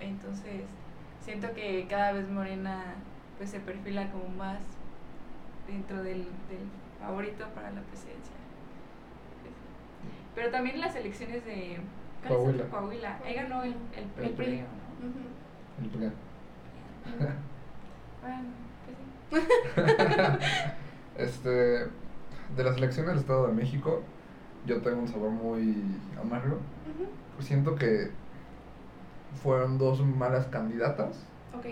[0.00, 0.64] Entonces,
[1.20, 2.82] siento que cada vez Morena
[3.38, 4.58] pues se perfila como más
[5.66, 6.68] dentro del, del
[7.00, 8.34] favorito para la presidencia.
[10.34, 11.78] Pero también las elecciones de
[12.26, 12.68] ¿cuál es el?
[12.68, 12.68] Coahuila.
[12.68, 13.18] Coahuila.
[13.24, 14.56] Ahí ganó el, el, El el PRI.
[14.60, 15.84] ¿no?
[15.84, 16.10] El PRI.
[18.22, 18.44] Bueno,
[19.30, 19.92] pues sí.
[21.24, 24.02] este, de las elecciones del Estado de México,
[24.66, 25.82] yo tengo un sabor muy
[26.20, 26.58] amargo.
[27.40, 28.10] Siento que
[29.42, 31.16] fueron dos malas candidatas
[31.56, 31.66] Ok.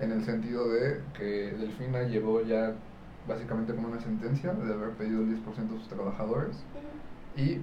[0.00, 2.74] en el sentido de que Delfina llegó ya
[3.26, 6.56] básicamente con una sentencia de haber pedido el 10% de sus trabajadores
[7.36, 7.58] y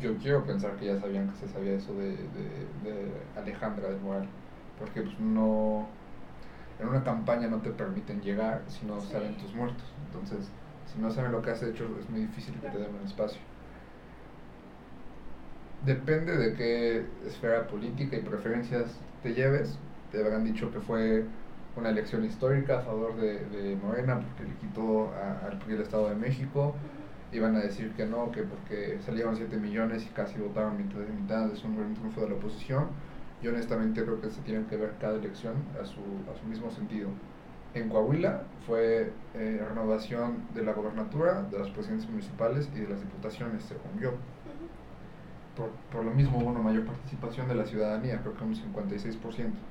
[0.00, 4.00] yo quiero pensar que ya sabían que se sabía eso de, de, de Alejandra del
[4.00, 4.26] Moral
[4.78, 5.86] porque pues no
[6.80, 9.12] en una campaña no te permiten llegar si no Sí.
[9.12, 9.94] saben tus muertos.
[10.06, 10.52] Entonces
[10.86, 13.40] si no saben lo que has hecho es muy difícil que te den un espacio.
[15.80, 19.78] Depende de qué esfera política y preferencias te lleves.
[20.10, 21.30] Te habrán dicho que fue
[21.74, 26.08] una elección histórica a favor de, de Morena porque le quitó al PRI el Estado
[26.10, 26.82] de México.
[27.32, 31.12] Iban a decir que no, que porque salieron 7 millones y casi votaron mitad de
[31.12, 32.90] mitad, es un gran triunfo de la oposición.
[33.42, 36.70] Yo honestamente creo que se tienen que ver cada elección a su, a su mismo
[36.70, 37.08] sentido.
[37.74, 43.00] En Coahuila fue eh, renovación de la gobernatura, de las presidencias municipales y de las
[43.00, 44.12] diputaciones, según yo.
[45.56, 49.66] Por, por lo mismo hubo una mayor participación de la ciudadanía, creo que un 56%.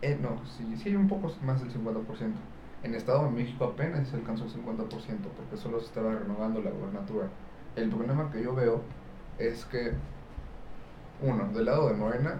[0.00, 2.48] Eh, no, sí, sí un poco más del 50%.
[2.82, 6.70] En Estado de México apenas se alcanzó el 50% porque solo se estaba renovando la
[6.70, 7.34] gobernatura.
[7.74, 8.92] El problema que yo veo
[9.38, 10.00] es que,
[11.22, 12.38] uno, del lado de Morena,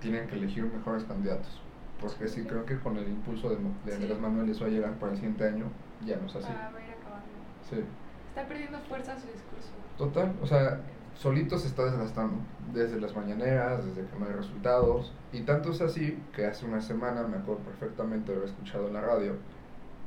[0.00, 1.60] tienen que elegir mejores candidatos.
[2.00, 3.92] Porque sí creo que con el impulso de, Sí.
[3.94, 5.66] Andrés Manuel eso va a llegar para el siguiente año,
[6.04, 6.48] ya no es así.
[6.50, 7.28] Ah, va a ir acabando.
[7.70, 7.84] Sí.
[8.28, 9.70] Está perdiendo fuerza su discurso.
[9.96, 10.80] Total, o sea,
[11.14, 12.38] solito se está desgastando,
[12.72, 16.80] desde las mañaneras, desde que no hay resultados, y tanto es así que hace una
[16.80, 19.34] semana me acuerdo perfectamente de haber escuchado en la radio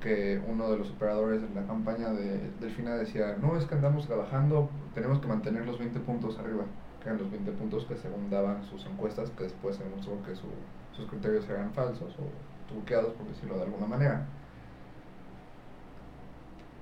[0.02, 4.06] que uno de los operadores de la campaña de Delfina decía, no, es que andamos
[4.06, 6.66] trabajando, tenemos que mantener los 20 puntos arriba,
[7.06, 10.48] eran los 20 puntos que según daban sus encuestas, que después se demostró que su-
[10.92, 12.30] sus criterios eran falsos o
[12.68, 14.26] truqueados, por decirlo de alguna manera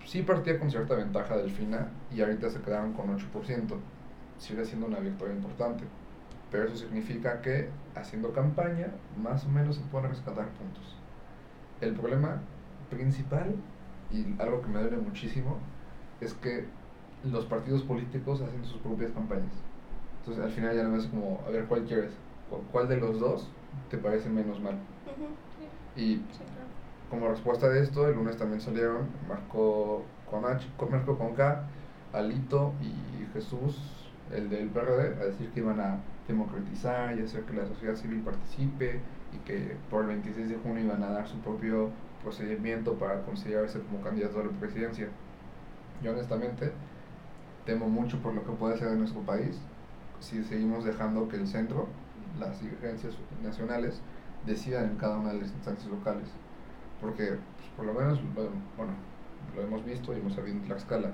[0.06, 3.78] sí partía con cierta ventaja Delfina y ahorita se quedaron con 8%.
[4.38, 5.86] Sigue siendo una victoria importante.
[6.52, 11.02] Pero eso significa que haciendo campaña más o menos se pueden rescatar puntos.
[11.82, 12.42] El problema
[12.90, 13.56] principal
[14.12, 15.58] y algo que me duele muchísimo
[16.22, 16.68] es que
[17.24, 19.64] los partidos políticos hacen sus propias campañas.
[20.24, 22.14] Entonces al final ya no es como, a ver, ¿cuál quieres?
[22.50, 23.56] ¿Cu- ¿Cuál de los dos
[23.90, 24.88] te parece menos mal?
[25.96, 26.28] Y
[27.10, 31.70] como respuesta de esto, el lunes también salieron Marco con H, Marco con K,
[32.12, 37.54] Alito y Jesús, el del PRD, a decir que iban a democratizar y hacer que
[37.54, 41.42] la sociedad civil participe y que por el 26 de junio iban a dar su
[41.42, 45.12] propio procedimiento para considerarse como candidato a la presidencia.
[46.02, 46.74] Yo honestamente
[47.66, 49.70] temo mucho por lo que puede ser en nuestro país
[50.24, 51.88] si seguimos dejando que el centro,
[52.40, 53.14] las dirigencias
[53.44, 54.02] nacionales,
[54.46, 56.28] decidan en cada una de las instancias locales
[57.04, 58.20] porque pues, por lo menos
[58.78, 58.94] bueno,
[59.56, 61.12] lo hemos visto y hemos sabido en Tlaxcala.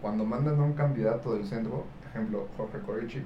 [0.00, 3.22] Cuando mandan a un candidato del centro, ejemplo Jorge Corichi,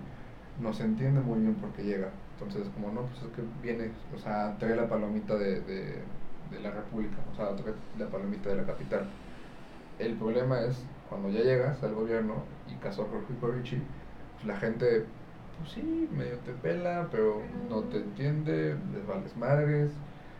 [0.61, 2.11] no se entiende muy bien por qué llega.
[2.39, 6.03] Entonces, como no, pues es que viene, o sea, trae la palomita de, de,
[6.51, 9.07] de la República, o sea, trae la palomita de la capital.
[9.99, 13.83] El problema es cuando ya llegas al gobierno y casó Jorge Corichi,
[14.35, 15.05] pues la gente,
[15.61, 19.93] pues sí, medio te pela, pero no te entiende, les vales madres,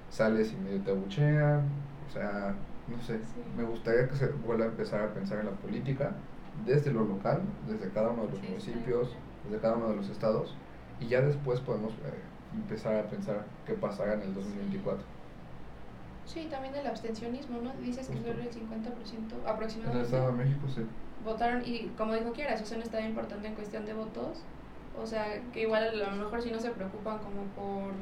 [0.09, 1.71] sales y medio te abuchean,
[2.07, 2.57] o sea,
[2.87, 3.43] no sé, Sí.
[3.57, 6.17] me gustaría que se vuelva a empezar a pensar en la política
[6.53, 10.09] desde lo local, desde cada uno de los Sí, municipios, desde cada uno de los
[10.09, 10.59] estados,
[10.99, 15.07] y ya después podemos eh, empezar a pensar qué pasará en el 2024.
[16.25, 17.73] Sí, también el abstencionismo, ¿no?
[17.75, 20.83] Dices que solo el 50% En el aproximadamente Estado de México, sí.
[21.25, 24.39] votaron y como dijo Kiara, eso es un estado importante en cuestión de votos.
[25.03, 27.93] O sea, que igual a lo mejor si no se preocupan como por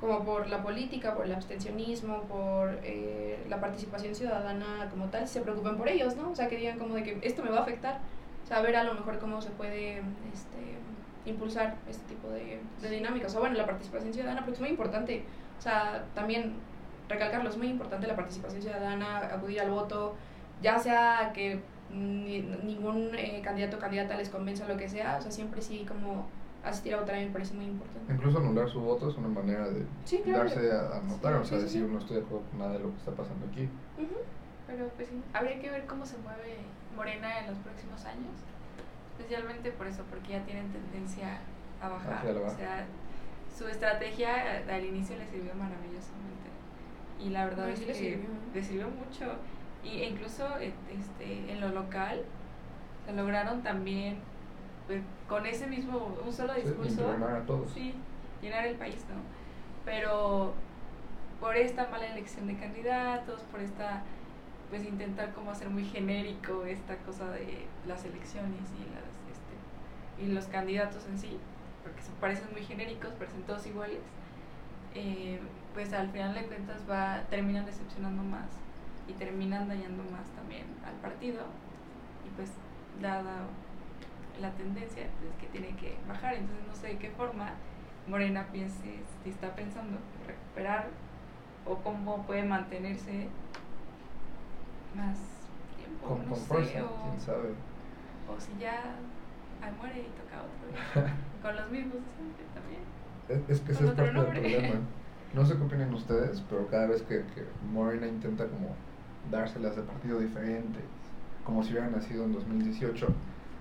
[0.00, 5.42] como por la política, por el abstencionismo, por eh, la participación ciudadana como tal, se
[5.42, 6.30] preocupan por ellos, ¿no?
[6.30, 8.00] O sea, que digan como de que esto me va a afectar.
[8.42, 9.98] O sea, ver a lo mejor cómo se puede
[10.32, 10.78] este,
[11.26, 13.28] impulsar este tipo de, de dinámicas.
[13.28, 15.22] O sea, bueno, la participación ciudadana, porque es muy importante.
[15.58, 16.54] O sea, también
[17.10, 20.14] recalcarlo, es muy importante la participación ciudadana, acudir al voto,
[20.62, 21.60] ya sea que
[21.94, 25.84] ni- ningún eh, candidato o candidata les convenza lo que sea, o sea, siempre sí
[25.86, 26.26] como
[26.64, 28.12] asistir a votar a mí me parece muy importante.
[28.12, 30.44] Incluso anular su voto es una manera de Sí, claro.
[30.44, 31.92] darse a, a notar, Sí, o sea, sí, decir sí.
[31.92, 33.62] no estoy de acuerdo con nada de lo que está pasando aquí.
[33.98, 34.16] Ujú.
[34.66, 36.56] Pero pues sí, habría que ver cómo se mueve
[36.94, 38.34] Morena en los próximos años.
[39.18, 41.40] Especialmente por eso, porque ya tienen tendencia
[41.82, 42.14] a bajar.
[42.18, 42.84] Hacia la O sea,
[43.56, 46.48] su estrategia al inicio le sirvió maravillosamente.
[47.18, 48.28] Y la verdad No, es sí que le sirvió.
[48.54, 49.32] le sirvió mucho.
[49.82, 52.22] Y, e incluso eh, este, en lo local,
[53.06, 54.18] se lograron también,
[54.86, 57.70] pues, con ese mismo, un solo discurso, a todos.
[57.72, 57.94] sí,
[58.42, 59.16] llenar el país, ¿no?
[59.84, 60.52] Pero
[61.40, 64.02] por esta mala elección de candidatos, por esta,
[64.68, 70.32] pues intentar como hacer muy genérico esta cosa de las elecciones y las, este, y
[70.32, 71.38] los candidatos en sí,
[71.82, 74.02] porque se parecen muy genéricos, parecen todos iguales,
[74.94, 75.40] eh,
[75.72, 78.48] pues al final de cuentas va, terminan decepcionando más
[79.10, 81.42] y terminan dañando más también al partido
[82.26, 82.50] y pues
[83.00, 83.42] dada
[84.40, 87.50] la tendencia pues que tiene que bajar, entonces no sé de qué forma
[88.06, 90.88] Morena piense, si está pensando recuperar
[91.66, 93.28] o cómo puede mantenerse
[94.94, 95.18] más
[95.76, 97.50] tiempo, Con, no con sé, fuerza, o, quién sabe.
[98.28, 98.96] o si ya
[99.62, 101.98] ahí muere y toca otro, con los mismos
[102.54, 102.82] también.
[103.28, 104.40] Es, es que ese es parte del nombre.
[104.40, 104.80] problema.
[105.32, 108.74] No sé qué opinan ustedes, pero cada vez que, que Morena intenta como
[109.30, 110.78] dárselas de partido diferente,
[111.44, 113.06] como si hubieran nacido en 2018,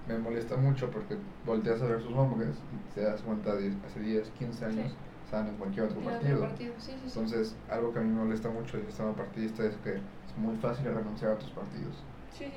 [0.07, 3.99] me molesta mucho porque volteas a ver sus nombres y te das cuenta de hace
[3.99, 4.95] 10, 15 años Sí.
[5.25, 6.39] estaban en cualquier otro partido.
[6.41, 7.01] partido, Sí, sí.
[7.05, 10.55] Entonces, algo que a mí me molesta mucho del sistema partidista es que es muy
[10.57, 11.95] fácil renunciar a otros partidos.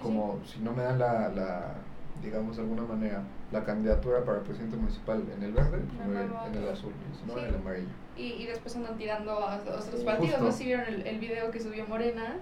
[0.03, 1.75] Como si no me dan la, la,
[2.23, 6.93] digamos de alguna manera, la candidatura para presidente municipal en el verde, en el azul,
[7.13, 7.89] y si no en el amarillo.
[8.17, 10.05] Y, y después andan tirando a otros Justo.
[10.05, 10.41] partidos.
[10.41, 12.37] No sé si vieron el, el video que subió Morena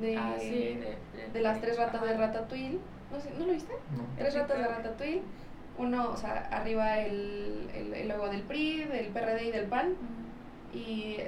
[0.00, 0.96] de, Ah, sí, de,
[1.32, 2.16] de las tres ratas de.
[2.16, 2.78] Ratatouille.
[3.10, 3.72] No, sé, ¿No lo viste?
[3.96, 4.02] No.
[4.18, 4.66] Tres ratas de.
[4.68, 5.22] Ratatouille.
[5.78, 9.94] Uno, o sea, arriba el, el, el logo del PRI, del PRD y del PAN.
[10.72, 11.18] Y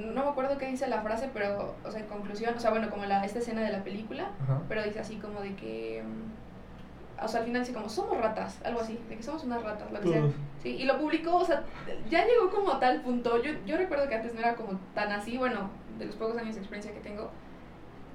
[0.00, 2.90] no me acuerdo qué dice la frase, pero, o sea, en conclusión, o sea, bueno,
[2.90, 4.60] como la, esta escena de la película, Ajá.
[4.68, 6.02] pero dice así como de que.
[6.04, 9.62] mm, O sea, al final dice como, somos ratas, algo así, de que somos unas
[9.62, 10.22] ratas, lo que sea.
[10.62, 11.64] Sí, y lo publicó, o sea,
[12.08, 13.42] ya llegó como a tal punto.
[13.42, 16.54] Yo, yo recuerdo que antes no era como tan así, bueno, de los pocos años
[16.54, 17.30] de experiencia que tengo,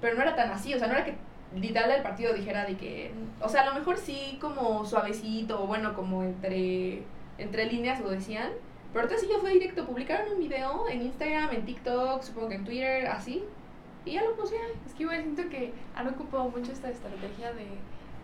[0.03, 1.15] pero no era tan así, o sea, no era que
[1.55, 5.65] literal el partido dijera de que, o sea, a lo mejor sí como suavecito, o
[5.65, 7.03] bueno, como entre,
[7.37, 8.49] entre líneas lo decían,
[8.91, 12.55] pero ahorita sí ya fue directo, publicaron un video en Instagram, en TikTok, supongo que
[12.55, 13.45] en Twitter, así,
[14.03, 14.71] y ya lo pusieron.
[14.85, 17.67] Es que igual siento que han ocupado mucho esta estrategia de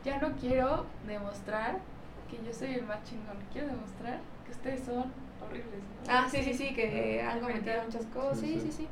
[0.04, 1.80] ya no quiero demostrar
[2.30, 5.80] que yo soy el más chingón, quiero demostrar que ustedes son horribles.
[6.06, 6.12] ¿no?
[6.12, 8.38] Ah, sí, sí, sí, que han cometido muchas cosas.
[8.38, 8.72] Sí, Sí, sí.
[8.72, 8.88] sí, sí.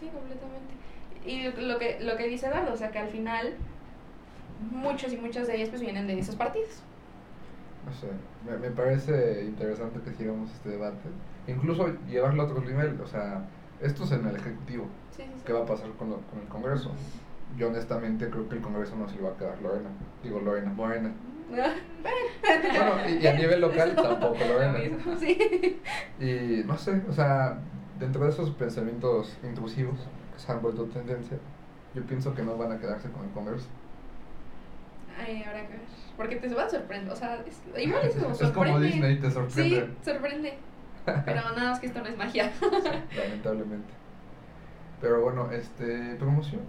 [0.00, 0.81] Sí, completamente.
[1.26, 3.54] Y lo que, lo que dice Eduardo, o sea, que al final
[4.70, 6.82] muchos y muchas de ellas pues vienen de esos partidos.
[7.86, 8.06] No sé,
[8.48, 11.08] me, me parece interesante que sigamos este debate.
[11.48, 13.44] Incluso llevarlo a otro nivel, o sea,
[13.80, 14.86] esto es en el Ejecutivo.
[15.16, 15.42] Sí, sí, sí.
[15.44, 16.92] ¿Qué va a pasar con, lo- con el Congreso?
[17.58, 19.90] Yo honestamente creo que el Congreso no se lo va a quedar Lorena.
[20.22, 21.12] Digo Lorena, Morena.
[21.52, 24.72] Bueno, y, y a nivel local tampoco Lorena.
[24.78, 25.16] Lo mismo.
[25.16, 25.80] Sí.
[26.20, 27.58] Y no sé, o sea,
[27.98, 29.96] dentro de esos pensamientos intrusivos
[30.32, 31.36] que se han vuelto tendencia,
[31.94, 33.66] yo pienso que no van a quedarse con el Congreso.
[35.18, 35.82] Ay, habrá que ver.
[36.16, 38.52] Porque te va a sorprender, o sea, es, igual Es sorprende.
[38.54, 39.88] como Disney, te Sí, sorprende.
[40.04, 40.58] sorprende.
[41.04, 42.52] Pero nada más que esto no es magia.
[43.16, 43.92] lamentablemente.
[45.00, 46.60] Pero bueno, este, promoción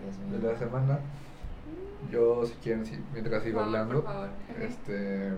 [0.00, 0.98] Dios de la semana.
[2.10, 4.28] Yo, si quieren, si, mientras sigo favor, hablando, por favor.
[4.60, 5.32] este,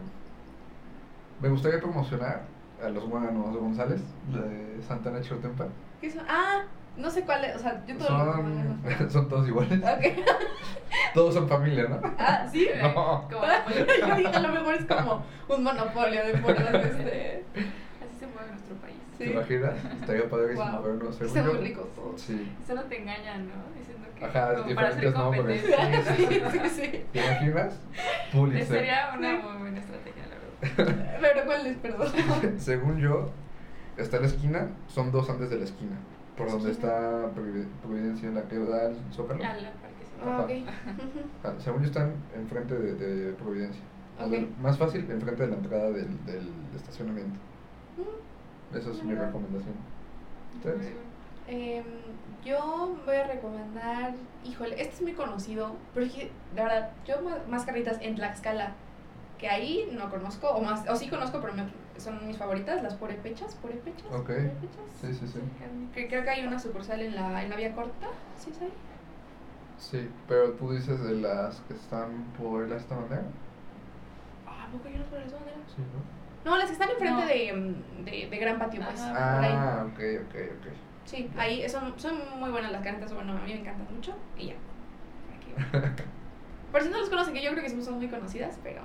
[1.41, 2.43] me gustaría promocionar
[2.85, 4.01] a los Guánanos González,
[4.33, 5.67] de Santana Chiltempa.
[6.01, 6.25] ¿Qué son?
[6.29, 6.65] Ah,
[6.97, 7.57] no sé cuál es.
[7.57, 9.81] O sea, yo todo lo Son, son todos iguales.
[9.81, 10.25] Ok.
[11.15, 12.01] Todos son familia, ¿no?
[12.19, 12.69] Ah, sí.
[12.83, 12.95] No.
[13.31, 13.43] Como.
[13.75, 16.69] Yo dije, a lo mejor es como un monopolio de pueblos.
[16.75, 17.45] Este.
[17.55, 18.97] Así se mueve nuestro país.
[19.19, 19.25] Sí.
[19.25, 19.75] ¿Te imaginas?
[20.01, 20.83] Estaría padrísimo, Wow.
[20.83, 21.25] pero no sé.
[21.27, 21.87] Están muy ricos.
[22.17, 22.53] Sí.
[22.67, 23.55] Solo te engañan, ¿no?
[23.79, 25.63] Diciendo que Ajá, como para hacer diferentes nombres.
[25.63, 26.17] competencia.
[26.17, 27.05] Sí, sí, sí.
[27.13, 27.81] ¿Te imaginas?
[28.33, 28.67] Pulitzer.
[28.79, 31.19] Sería una muy buena estrategia, la verdad.
[31.21, 31.77] Pero ¿cuál es?
[31.79, 32.13] Perdón.
[32.59, 33.31] Según yo,
[33.97, 35.97] está la esquina, son dos antes de la esquina.
[36.37, 39.43] Por donde está Provi- Providencia, la que da al Zócalo.
[39.45, 40.25] A la parquecita.
[40.25, 40.51] Ah, ok.
[41.45, 43.83] Ah, Según yo, están enfrente de, de Providencia.
[44.63, 47.39] Más fácil, enfrente de la entrada del, del estacionamiento.
[47.97, 48.77] Mm.
[48.77, 49.75] Esa es mi recomendación.
[50.57, 50.93] ¿Ustedes?
[51.49, 51.85] Em,
[52.45, 54.15] yo voy a recomendar,
[54.45, 56.23] híjole, este es muy conocido, pero es que,
[56.55, 58.73] de verdad, yo ma- más carritas en Tlaxcala,
[59.39, 62.95] que ahí no conozco, o más, o sí conozco, pero me- son mis favoritas, las
[62.95, 64.27] purépechas, purépechas, Ok.
[64.27, 64.87] purépechas.
[65.01, 65.41] Sí, sí, sí.
[65.95, 68.09] Que creo que hay una sucursal en la, en la vía corta,
[68.39, 68.73] ¿sí sabes?
[69.79, 73.25] Sí, pero tú dices de las que están por esta manera.
[74.47, 75.59] Ah, ¿a poco hay unas por esa manera?
[75.67, 76.51] Sí, ¿no?
[76.51, 77.27] No, las que están enfrente No.
[77.27, 79.17] de, de, de Gran Patio, pues, por.
[79.19, 80.67] Ah, ok, ok, ok.
[81.05, 84.47] Sí, ahí son, son muy buenas las carnitas, bueno, a mí me encantan mucho, y
[84.49, 84.55] ya.
[85.37, 85.81] Aquí va.
[86.77, 88.83] Por si no los conocen, que yo creo que son muy conocidas, pero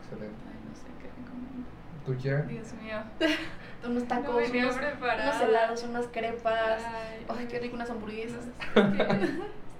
[0.00, 0.40] Excelente.
[0.48, 2.06] Ay, no sé qué.
[2.06, 2.40] ¿Tú, Kiara?
[2.44, 3.02] Dios mío.
[3.86, 6.82] unos No tacos, venía unos, unos helados, unas crepas.
[6.86, 8.46] Ay, Ay, qué rico unas hamburguesas.
[8.46, 9.30] Es que, es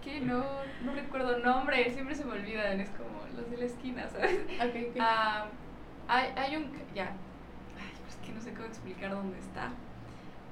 [0.05, 0.44] que no,
[0.84, 4.40] no recuerdo nombre, siempre se me olvidan, es como los de la esquina, ¿sabes?
[4.61, 4.96] Ok, ok.
[5.01, 5.46] Ah,
[6.07, 6.70] hay, hay un.
[6.94, 7.07] Ya.
[7.07, 9.70] Ay, pues es que no sé cómo explicar dónde está.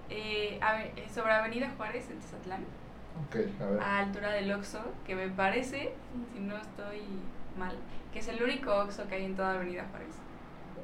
[0.08, 2.64] Eh, a ver, eh, sobre Avenida Juárez, en Tizatlán,
[3.60, 3.80] A ver.
[3.80, 5.92] a altura del Oxxo, que me parece,
[6.32, 7.02] si no estoy
[7.58, 7.74] mal,
[8.12, 10.16] que es el único Oxxo que hay en toda Avenida Juárez.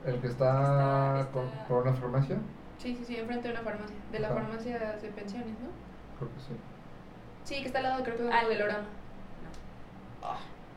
[0.04, 2.36] El que está, Está- con- está- por una farmacia.
[2.78, 3.96] Sí, sí, sí, enfrente de una farmacia.
[4.10, 5.68] De la farmacia de pensiones, ¿no?
[6.18, 6.56] Creo que sí.
[7.44, 8.84] Sí, que está al lado, creo que de Ah, un velorama.
[9.42, 10.34] No.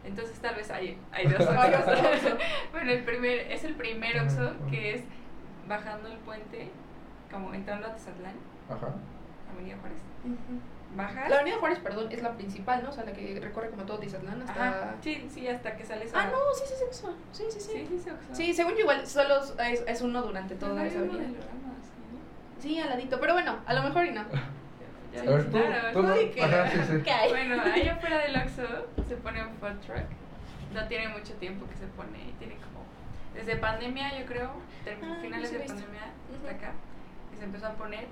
[0.07, 1.41] Entonces tal vez hay, hay dos.
[1.41, 2.37] Oxxo.
[2.71, 5.03] bueno, el primer, es el primer Oxxo que es
[5.67, 6.69] bajando el puente,
[7.31, 8.35] como entrando a Tizatlán,
[8.69, 8.93] Ajá.
[9.51, 9.97] Avenida Juárez.
[10.23, 10.59] Ujú.
[10.95, 11.29] Bajas.
[11.29, 12.89] La avenida Juárez, perdón, es la principal, ¿no?
[12.89, 14.67] O sea, la que recorre como todo Tizatlán hasta...
[14.69, 14.95] Ajá.
[15.01, 16.19] Sí, sí, hasta que sales a...
[16.21, 17.87] Ah, no, sí, sí, sí, sí, sí, sí.
[18.31, 21.23] Sí, sí, según yo igual, solo es, es uno durante toda esa avenida.
[21.27, 21.35] sí.
[22.61, 24.23] Sí, al ladito, pero bueno, a lo mejor y no.
[25.13, 27.01] Ya, A ver, tú, claro, tú, qué- Ajá, sí, sí.
[27.03, 27.29] ¿Qué hay?
[27.29, 28.63] Bueno, allá afuera del Oxxo
[29.07, 30.05] se pone un food truck.
[30.73, 32.83] No tiene mucho tiempo que se pone, tiene como...
[33.33, 34.49] Desde pandemia, yo creo,
[35.03, 35.73] Ah, finales de visto.
[35.73, 36.01] pandemia
[36.35, 36.71] hasta acá,
[37.31, 38.07] que se empezó a poner.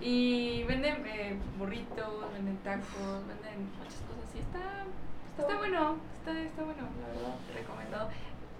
[0.00, 4.34] Y venden eh, burritos, venden tacos, venden muchas cosas.
[4.34, 4.84] Y está,
[5.38, 8.08] está bueno, está, está bueno, la verdad, recomendado.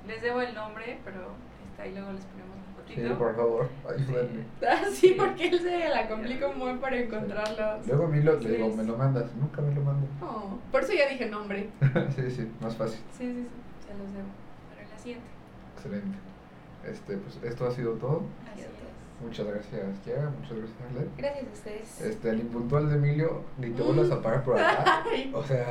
[0.06, 1.32] Les debo el nombre, pero
[1.70, 3.18] está ahí, luego les ponemos un Sí, fotito.
[3.18, 4.44] por favor, ayúdenme.
[4.66, 7.86] Ah, sí, porque él se la complica muy para encontrarlos.
[7.86, 8.76] Luego a mí lo, le digo, Sí.
[8.78, 9.34] me lo mandas.
[9.36, 10.06] Nunca me lo mando.
[10.22, 11.68] Oh, por eso ya dije nombre.
[12.16, 12.98] sí, sí, más fácil.
[13.16, 14.28] Sí, sí, sí, se los debo.
[14.74, 15.26] Pero la siguiente.
[15.76, 16.18] Excelente.
[16.84, 18.22] Este, pues esto ha sido todo.
[18.50, 18.68] Así es.
[19.22, 20.30] Muchas gracias, Kiara.
[20.30, 21.08] Muchas gracias, Ale.
[21.16, 22.00] Gracias a ustedes.
[22.00, 25.02] Este, al impuntual de Emilio, ni te vuelvas a parar por acá.
[25.34, 25.66] O sea,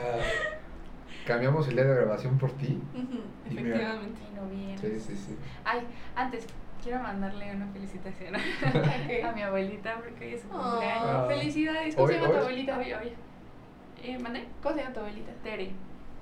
[1.25, 2.81] cambiamos el día de grabación por ti.
[3.45, 4.77] Efectivamente, y no bien.
[4.77, 5.37] Sí, sí, sí.
[5.63, 5.79] Ay,
[6.15, 6.45] antes,
[6.83, 8.35] quiero mandarle una felicitación
[9.25, 11.05] a mi abuelita porque hoy es su Oh, cumpleaños.
[11.05, 11.25] Ah.
[11.29, 11.95] felicidades.
[11.95, 12.77] ¿Cómo se llama tu abuelita?
[12.79, 13.13] Oye, oye.
[14.03, 14.45] Eh, ¿Mandé?
[14.61, 15.31] ¿Cómo se llama tu abuelita?
[15.43, 15.71] Tere.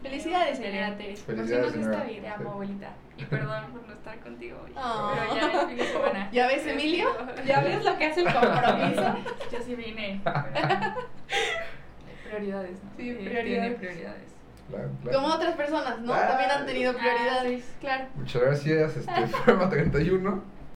[0.03, 0.71] Felicidades, Tere.
[0.71, 1.15] señora Tere.
[1.15, 2.05] Felicidades, señora.
[2.05, 2.89] Te amo, abuelita.
[3.17, 4.71] Y perdón por no estar contigo hoy.
[4.75, 5.13] Oh.
[5.15, 6.29] Pero ya el fin de semana.
[6.33, 7.07] ¿Ya ves, Emilio?
[7.45, 9.15] ¿Ya ves lo que hace el compromiso?
[9.51, 10.21] Yo sí vine.
[10.23, 10.95] pero-
[12.29, 12.89] Prioridades, ¿no?
[12.97, 13.45] Sí, Eh, prioridades.
[13.45, 14.35] Tiene prioridades.
[14.69, 15.19] Claro, claro.
[15.21, 16.13] Como otras personas, ¿no?
[16.13, 17.75] Ah, También han tenido ah, prioridades.
[17.79, 18.05] Claro.
[18.15, 20.43] Muchas gracias, este, programa 31.